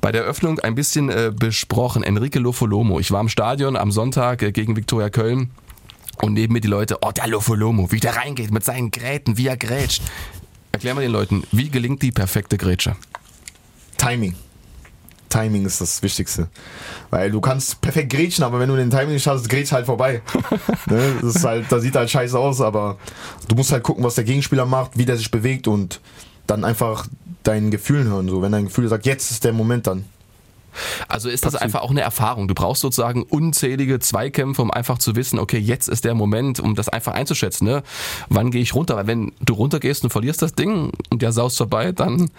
[0.00, 2.02] bei der Öffnung ein bisschen äh, besprochen.
[2.02, 3.00] Enrique Lofolomo.
[3.00, 5.50] Ich war im Stadion am Sonntag äh, gegen Viktoria Köln
[6.20, 9.46] und neben mir die Leute, oh, der Lofolomo, wie der reingeht mit seinen Gräten, wie
[9.46, 10.02] er grätscht.
[10.72, 12.96] Erklär mal den Leuten, wie gelingt die perfekte Grätsche?
[13.96, 14.34] Timing.
[15.28, 16.48] Timing ist das Wichtigste.
[17.10, 20.22] Weil du kannst perfekt grätschen, aber wenn du den Timing nicht hast, grätsch halt vorbei.
[20.86, 21.16] ne?
[21.20, 22.98] Das ist halt, das sieht halt scheiße aus, aber
[23.48, 26.00] du musst halt gucken, was der Gegenspieler macht, wie der sich bewegt und
[26.48, 27.06] dann einfach
[27.44, 28.28] deinen Gefühlen hören.
[28.28, 30.04] So, wenn dein Gefühl sagt, jetzt ist der Moment dann.
[31.08, 32.48] Also ist das einfach auch eine Erfahrung.
[32.48, 36.74] Du brauchst sozusagen unzählige Zweikämpfe, um einfach zu wissen, okay, jetzt ist der Moment, um
[36.74, 37.66] das einfach einzuschätzen.
[37.66, 37.82] Ne?
[38.28, 38.96] Wann gehe ich runter?
[38.96, 42.30] Weil wenn du runtergehst und verlierst das Ding und der saust vorbei, dann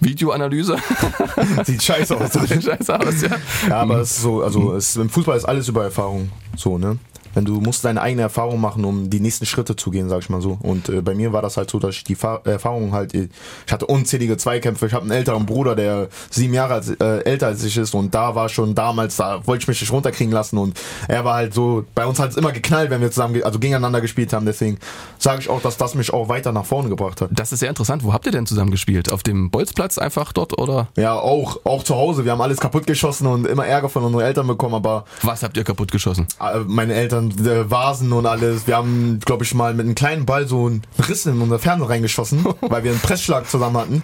[0.00, 0.76] Videoanalyse.
[1.64, 2.32] Sieht scheiße aus.
[2.48, 3.36] Sieht scheiße aus, ja.
[3.68, 6.30] Ja, aber es ist so, also es, im Fußball ist alles über Erfahrung.
[6.56, 6.98] So, ne?
[7.34, 10.30] Wenn du musst deine eigene Erfahrung machen, um die nächsten Schritte zu gehen, sag ich
[10.30, 10.58] mal so.
[10.62, 13.28] Und äh, bei mir war das halt so, dass ich die Fa Erfahrung halt, äh,
[13.66, 14.86] ich hatte unzählige Zweikämpfe.
[14.86, 18.14] Ich habe einen älteren Bruder, der sieben Jahre als, äh, älter als ich ist und
[18.14, 21.54] da war schon damals, da wollte ich mich nicht runterkriegen lassen und er war halt
[21.54, 24.46] so, bei uns hat es immer geknallt, wenn wir zusammen, also gegeneinander gespielt haben.
[24.46, 24.78] Deswegen
[25.18, 27.30] sage ich auch, dass das mich auch weiter nach vorne gebracht hat.
[27.32, 28.04] Das ist sehr interessant.
[28.04, 29.12] Wo habt ihr denn zusammen gespielt?
[29.12, 32.24] Auf dem Bolzplatz einfach dort oder Ja, auch, auch zu Hause.
[32.24, 35.56] Wir haben alles kaputt geschossen und immer Ärger von unseren Eltern bekommen, aber was habt
[35.56, 36.26] ihr kaputt geschossen?
[36.40, 38.66] Äh, meine Eltern äh, Vasen und alles.
[38.66, 41.88] Wir haben, glaube ich, mal mit einem kleinen Ball so einen Riss in unser Fernseher
[41.88, 44.02] reingeschossen, weil wir einen Pressschlag zusammen hatten.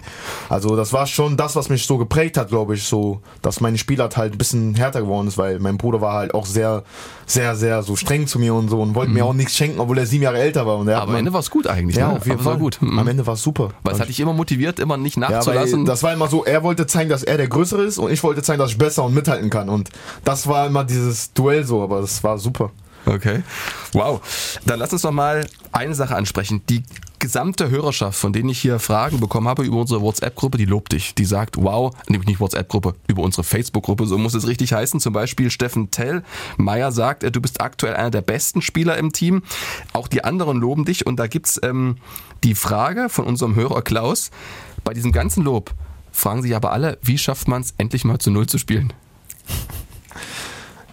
[0.49, 3.77] Also das war schon das, was mich so geprägt hat, glaube ich, so, dass meine
[3.77, 6.83] Spielart halt ein bisschen härter geworden ist, weil mein Bruder war halt auch sehr,
[7.25, 9.97] sehr, sehr so streng zu mir und so und wollte mir auch nichts schenken, obwohl
[9.97, 10.77] er sieben Jahre älter war.
[10.77, 11.97] Und am Ende war es gut eigentlich.
[11.97, 12.17] ja, ne?
[12.17, 12.53] auf jeden Fall.
[12.53, 12.77] War gut.
[12.81, 12.99] Mhm.
[12.99, 13.69] Am Ende war es super.
[13.83, 15.85] Weil es hat dich immer motiviert, immer nicht ja, nachzulassen.
[15.85, 18.41] das war immer so, er wollte zeigen, dass er der Größere ist und ich wollte
[18.41, 19.69] zeigen, dass ich besser und mithalten kann.
[19.69, 19.89] Und
[20.23, 22.71] das war immer dieses Duell so, aber das war super.
[23.07, 23.41] Okay.
[23.93, 24.59] Wow.
[24.65, 26.61] Dann lass uns noch mal eine Sache ansprechen.
[26.69, 26.83] Die
[27.19, 31.15] gesamte Hörerschaft, von denen ich hier Fragen bekommen habe über unsere WhatsApp-Gruppe, die lobt dich.
[31.15, 34.99] Die sagt, wow, nämlich nicht WhatsApp-Gruppe, über unsere Facebook-Gruppe, so muss es richtig heißen.
[34.99, 36.21] Zum Beispiel Steffen Tell
[36.57, 39.41] Meyer sagt, äh, du bist aktuell einer der besten Spieler im Team.
[39.93, 41.07] Auch die anderen loben dich.
[41.07, 41.97] Und da gibt's ähm,
[42.43, 44.31] die Frage von unserem Hörer Klaus.
[44.83, 45.73] Bei diesem ganzen Lob
[46.11, 48.91] fragen sich aber alle, wie schafft man es, endlich mal zu Null zu spielen?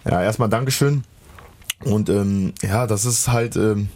[0.05, 1.03] Ja, erstmal Dankeschön.
[1.85, 3.89] Und ähm, ja, das ist halt, ähm,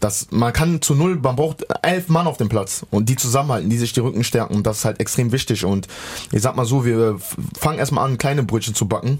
[0.00, 3.68] das, man kann zu null, man braucht elf Mann auf dem Platz und die zusammenhalten,
[3.68, 5.64] die sich die Rücken stärken und das ist halt extrem wichtig.
[5.64, 5.88] Und
[6.32, 9.18] ich sag mal so, wir f- fangen erstmal an, kleine Brötchen zu backen.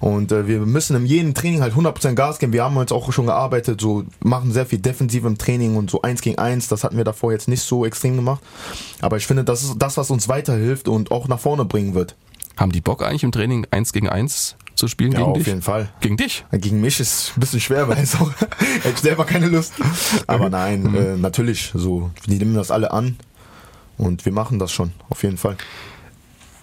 [0.00, 2.52] Und äh, wir müssen in jedem Training halt 100% Gas geben.
[2.52, 6.02] Wir haben jetzt auch schon gearbeitet, so machen sehr viel defensiv im Training und so
[6.02, 6.66] eins gegen eins.
[6.66, 8.42] Das hatten wir davor jetzt nicht so extrem gemacht.
[9.00, 12.16] Aber ich finde, das ist das, was uns weiterhilft und auch nach vorne bringen wird.
[12.56, 15.46] Haben die Bock eigentlich im Training eins gegen eins zu spielen Ja, gegen auf dich?
[15.46, 15.88] jeden Fall.
[16.00, 16.44] Gegen dich?
[16.52, 18.30] Gegen mich ist ein bisschen schwer, weil es auch
[18.92, 19.74] ich selber keine Lust.
[20.26, 23.16] Aber nein, äh, natürlich, so, die nehmen das alle an
[23.98, 25.56] und wir machen das schon, auf jeden Fall.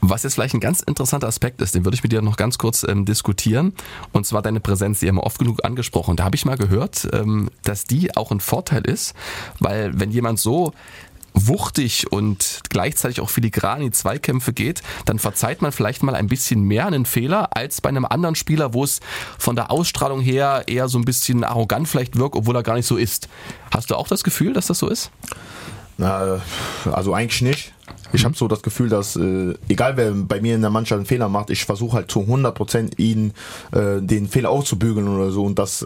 [0.01, 2.57] Was jetzt vielleicht ein ganz interessanter Aspekt ist, den würde ich mit dir noch ganz
[2.57, 3.73] kurz ähm, diskutieren.
[4.13, 6.15] Und zwar deine Präsenz, die haben wir oft genug angesprochen.
[6.15, 9.13] Da habe ich mal gehört, ähm, dass die auch ein Vorteil ist,
[9.59, 10.71] weil wenn jemand so
[11.33, 16.27] wuchtig und gleichzeitig auch filigran in die Zweikämpfe geht, dann verzeiht man vielleicht mal ein
[16.27, 18.99] bisschen mehr einen Fehler als bei einem anderen Spieler, wo es
[19.37, 22.87] von der Ausstrahlung her eher so ein bisschen arrogant vielleicht wirkt, obwohl er gar nicht
[22.87, 23.27] so ist.
[23.71, 25.11] Hast du auch das Gefühl, dass das so ist?
[25.97, 26.39] Na,
[26.91, 27.73] also eigentlich nicht.
[28.13, 31.05] Ich habe so das Gefühl, dass äh, egal wer bei mir in der Mannschaft einen
[31.05, 33.33] Fehler macht, ich versuche halt zu 100% ihn
[33.71, 35.85] äh, den Fehler auszubügeln oder so und das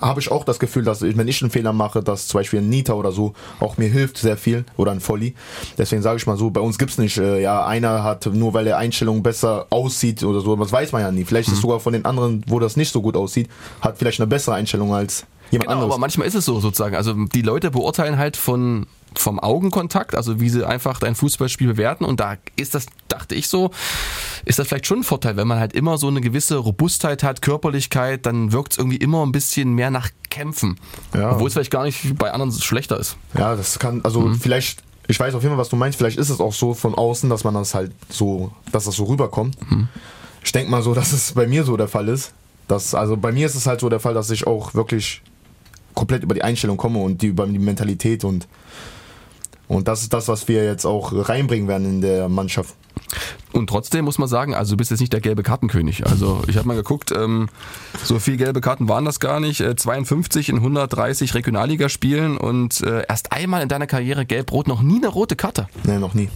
[0.00, 2.60] habe ich auch das Gefühl, dass ich, wenn ich einen Fehler mache, dass zum Beispiel
[2.60, 5.34] ein Nita oder so auch mir hilft sehr viel oder ein Volli.
[5.78, 8.64] Deswegen sage ich mal so, bei uns gibt's nicht, äh, ja, einer hat nur weil
[8.64, 11.24] der Einstellung besser aussieht oder so, das weiß man ja nie.
[11.24, 13.48] Vielleicht ist sogar von den anderen, wo das nicht so gut aussieht,
[13.80, 15.92] hat vielleicht eine bessere Einstellung als jemand Genau, anderes.
[15.92, 16.96] aber manchmal ist es so sozusagen.
[16.96, 18.86] Also die Leute beurteilen halt von
[19.16, 23.46] vom Augenkontakt, also wie sie einfach dein Fußballspiel bewerten und da ist das, dachte ich
[23.46, 23.70] so,
[24.44, 27.40] ist das vielleicht schon ein Vorteil, wenn man halt immer so eine gewisse Robustheit hat,
[27.40, 30.80] Körperlichkeit, dann wirkt es irgendwie immer ein bisschen mehr nach Kämpfen.
[31.14, 31.30] Ja.
[31.30, 33.16] Obwohl es vielleicht gar nicht bei anderen schlechter ist.
[33.38, 34.34] Ja, das kann, also Mhm.
[34.40, 35.98] vielleicht ich weiß auf jeden Fall, was du meinst.
[35.98, 39.04] Vielleicht ist es auch so von außen, dass man das halt so, dass das so
[39.04, 39.56] rüberkommt.
[39.70, 39.86] Mhm.
[40.42, 42.32] Ich denke mal so, dass es bei mir so der Fall ist.
[42.66, 45.22] Dass, also bei mir ist es halt so der Fall, dass ich auch wirklich
[45.94, 48.46] komplett über die Einstellung komme und die, über die Mentalität und,
[49.68, 52.74] und das ist das, was wir jetzt auch reinbringen werden in der Mannschaft.
[53.52, 56.06] Und trotzdem muss man sagen, also du bist jetzt nicht der gelbe Kartenkönig.
[56.06, 57.48] Also ich habe mal geguckt, ähm,
[58.02, 59.60] so viel gelbe Karten waren das gar nicht.
[59.60, 64.96] Äh, 52 in 130 Regionalligaspielen und äh, erst einmal in deiner Karriere gelb-rot, noch nie
[64.96, 65.68] eine rote Karte.
[65.84, 66.28] Nee, noch nie.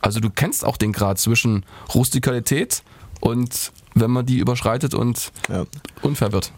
[0.00, 1.64] Also du kennst auch den Grad zwischen
[1.94, 2.82] Rustikalität
[3.20, 5.64] und wenn man die überschreitet und Ja.
[6.02, 6.52] unfair wird.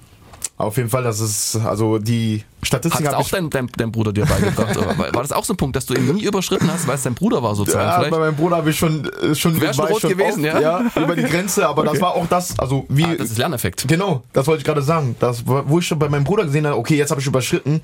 [0.62, 4.12] Auf jeden Fall, das ist, also die Hat Statistik habe auch dein, dein, dein Bruder
[4.12, 4.76] dir beigebracht?
[5.12, 7.14] War das auch so ein Punkt, dass du ihn nie überschritten hast, weil es dein
[7.14, 7.84] Bruder war sozusagen?
[7.84, 8.12] Ja, vielleicht?
[8.12, 10.84] bei meinem Bruder habe ich schon, äh, schon, Wär schon rot gewesen, oft, ja?
[10.94, 13.88] über die Grenze, aber das war auch das, also wie, ah, das ist Lerneffekt.
[13.88, 15.16] Genau, das wollte ich gerade sagen.
[15.18, 17.80] Das, wo ich schon bei meinem Bruder gesehen habe, okay, jetzt habe ich überschritten,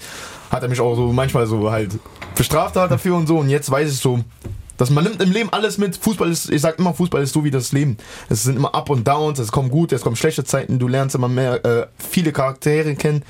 [0.53, 1.99] hat er mich auch so manchmal so halt
[2.37, 3.39] bestraft hat dafür und so.
[3.39, 4.21] Und jetzt weiß ich so,
[4.79, 5.97] dass man nimmt im Leben alles mit.
[5.97, 7.99] Fußball ist, ich sag immer, Fußball ist so wie das Leben.
[8.31, 11.15] Es sind immer Up und Downs, es kommen gute, es kommen schlechte Zeiten, du lernst
[11.15, 13.23] immer mehr, äh, viele Charaktere kennen.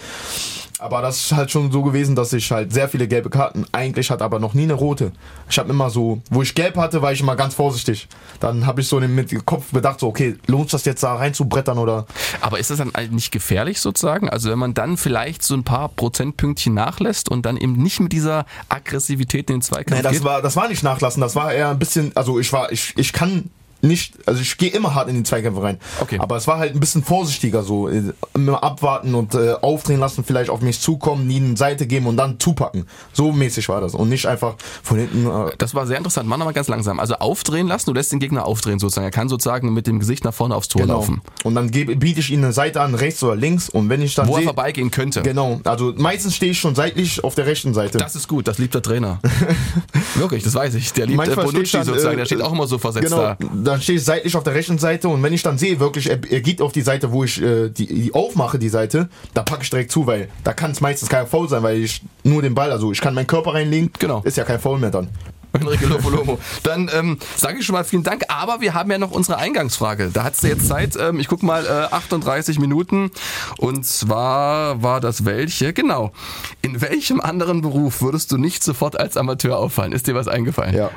[0.80, 4.10] Aber das ist halt schon so gewesen, dass ich halt sehr viele gelbe Karten eigentlich
[4.10, 5.12] hatte, aber noch nie eine rote.
[5.50, 8.06] Ich habe immer so, wo ich gelb hatte, war ich immer ganz vorsichtig.
[8.38, 11.78] Dann habe ich so mit dem Kopf bedacht, so, okay, lohnt das jetzt da reinzubrettern
[11.78, 12.06] oder
[12.40, 14.28] Aber ist das dann eigentlich nicht gefährlich sozusagen?
[14.28, 18.12] Also wenn man dann vielleicht so ein paar Prozentpünktchen nachlässt und dann eben nicht mit
[18.12, 20.24] dieser Aggressivität in den Zweikampf Nee, das geht?
[20.24, 23.12] war, das war nicht nachlassen, das war eher ein bisschen, also ich war, ich, ich
[23.12, 23.50] kann
[23.80, 25.78] nicht, also ich gehe immer hart in die Zweikämpfe rein.
[26.00, 26.18] Okay.
[26.18, 27.88] Aber es war halt ein bisschen vorsichtiger so.
[27.88, 28.02] äh,
[28.34, 32.16] Immer abwarten und äh, aufdrehen lassen, vielleicht auf mich zukommen, nie eine Seite geben und
[32.16, 32.86] dann zupacken.
[33.12, 33.94] So mäßig war das.
[33.94, 35.26] Und nicht einfach von hinten.
[35.26, 36.28] Äh, Das war sehr interessant.
[36.28, 36.98] Mach nochmal ganz langsam.
[37.00, 39.04] Also aufdrehen lassen, du lässt den Gegner aufdrehen sozusagen.
[39.06, 40.94] Er kann sozusagen mit dem Gesicht nach vorne aufs Tor genau.
[40.94, 41.20] laufen.
[41.44, 43.68] Und dann gebe, biete ich ihnen eine Seite an, rechts oder links.
[43.68, 44.44] Und wenn ich dann Wo er sehe.
[44.44, 45.22] vorbeigehen könnte.
[45.22, 45.60] Genau.
[45.64, 47.98] Also meistens stehe ich schon seitlich auf der rechten Seite.
[47.98, 49.20] Das ist gut, das liebt der Trainer.
[50.16, 50.92] Wirklich, das weiß ich.
[50.92, 53.36] Der liebt Manchmal Bonucci dann, sozusagen, äh, der steht auch immer so versetzt Genau, da.
[53.68, 56.18] Dann stehe ich seitlich auf der rechten Seite und wenn ich dann sehe, wirklich, er,
[56.30, 59.62] er geht auf die Seite, wo ich äh, die, die aufmache, die Seite, da packe
[59.62, 62.54] ich direkt zu, weil da kann es meistens kein Foul sein, weil ich nur den
[62.54, 64.22] Ball, also ich kann meinen Körper reinlegen, Genau.
[64.24, 65.08] ist ja kein Foul mehr dann.
[65.52, 66.38] Enrique Lofolomo.
[66.62, 70.10] Dann ähm, sage ich schon mal vielen Dank, aber wir haben ja noch unsere Eingangsfrage.
[70.12, 70.94] Da hat's du jetzt Zeit.
[71.00, 73.10] Ähm, ich guck mal, äh, 38 Minuten.
[73.56, 75.72] Und zwar war das welche?
[75.72, 76.12] Genau.
[76.60, 79.92] In welchem anderen Beruf würdest du nicht sofort als Amateur auffallen?
[79.92, 80.74] Ist dir was eingefallen?
[80.76, 80.90] Ja.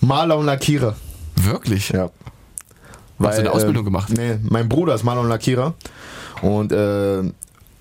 [0.00, 0.94] Maler und Lackierer.
[1.36, 1.90] Wirklich?
[1.90, 2.10] Ja.
[3.18, 4.12] Hast du eine Ausbildung äh, gemacht?
[4.16, 5.74] Nee, mein Bruder ist Maler und Lackierer.
[6.42, 7.22] Und äh,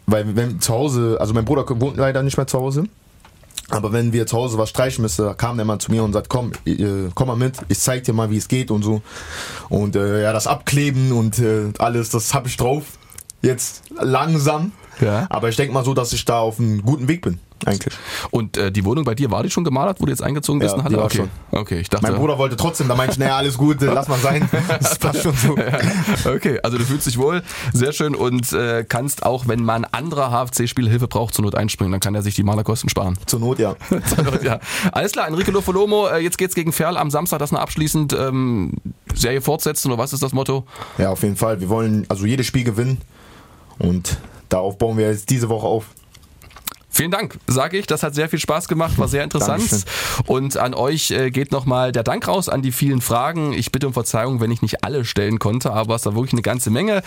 [0.05, 2.85] weil wenn zu Hause, also mein Bruder wohnt leider nicht mehr zu Hause.
[3.69, 6.29] Aber wenn wir zu Hause was streichen müssen, kam der mal zu mir und sagt,
[6.29, 9.01] komm, äh, komm mal mit, ich zeig dir mal, wie es geht und so.
[9.69, 12.83] Und äh, ja, das Abkleben und äh, alles, das habe ich drauf.
[13.41, 14.73] Jetzt langsam.
[15.01, 15.27] Ja.
[15.29, 17.93] Aber ich denke mal so, dass ich da auf einem guten Weg bin, eigentlich.
[18.31, 20.75] Und äh, die Wohnung bei dir, war die schon gemalert, wo du jetzt eingezogen bist?
[20.75, 21.17] Ja, die war okay.
[21.17, 21.29] schon.
[21.51, 22.05] okay, ich dachte.
[22.05, 24.49] Mein Bruder wollte trotzdem, da meinte ich, naja, alles gut, lass mal sein.
[24.83, 25.55] Das passt schon so.
[26.25, 27.43] Okay, also du fühlst dich wohl,
[27.73, 31.91] sehr schön und äh, kannst auch, wenn man anderer HFC-Spieler Hilfe braucht, zur Not einspringen,
[31.91, 33.17] dann kann er sich die Malerkosten sparen.
[33.25, 33.75] Zur Not, ja.
[34.15, 34.59] Zur Not, ja.
[34.91, 38.73] Alles klar, Enrique Lofolomo, äh, jetzt geht's gegen Ferl am Samstag, das noch abschließend ähm,
[39.13, 40.65] Serie fortsetzen oder was ist das Motto?
[40.97, 41.59] Ja, auf jeden Fall.
[41.59, 42.99] Wir wollen also jedes Spiel gewinnen
[43.79, 44.17] und
[44.49, 45.87] darauf bauen wir jetzt diese Woche auf.
[46.95, 47.87] Vielen Dank, sage ich.
[47.87, 49.63] Das hat sehr viel Spaß gemacht, war sehr interessant.
[49.63, 49.83] Dankeschön.
[50.27, 53.51] Und an euch äh, geht nochmal der Dank raus an die vielen Fragen.
[53.51, 56.43] Ich bitte um Verzeihung, wenn ich nicht alle stellen konnte, aber es war wirklich eine
[56.43, 57.01] ganze Menge.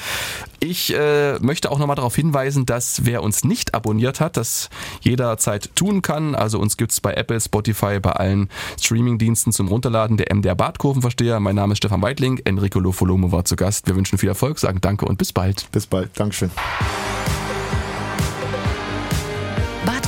[0.58, 4.70] Ich äh, möchte auch nochmal darauf hinweisen, dass wer uns nicht abonniert hat, das
[5.02, 6.34] jederzeit tun kann.
[6.34, 8.48] Also uns gibt's bei Apple, Spotify, bei allen
[8.80, 10.16] Streamingdiensten zum Runterladen.
[10.16, 11.38] Der MDR Badkurvenversteher.
[11.38, 12.40] Mein Name ist Stefan Weidling.
[12.44, 13.86] Enrico Lofolomo war zu Gast.
[13.86, 15.70] Wir wünschen viel Erfolg, sagen Danke und bis bald.
[15.70, 16.10] Bis bald.
[16.18, 16.50] Dankeschön.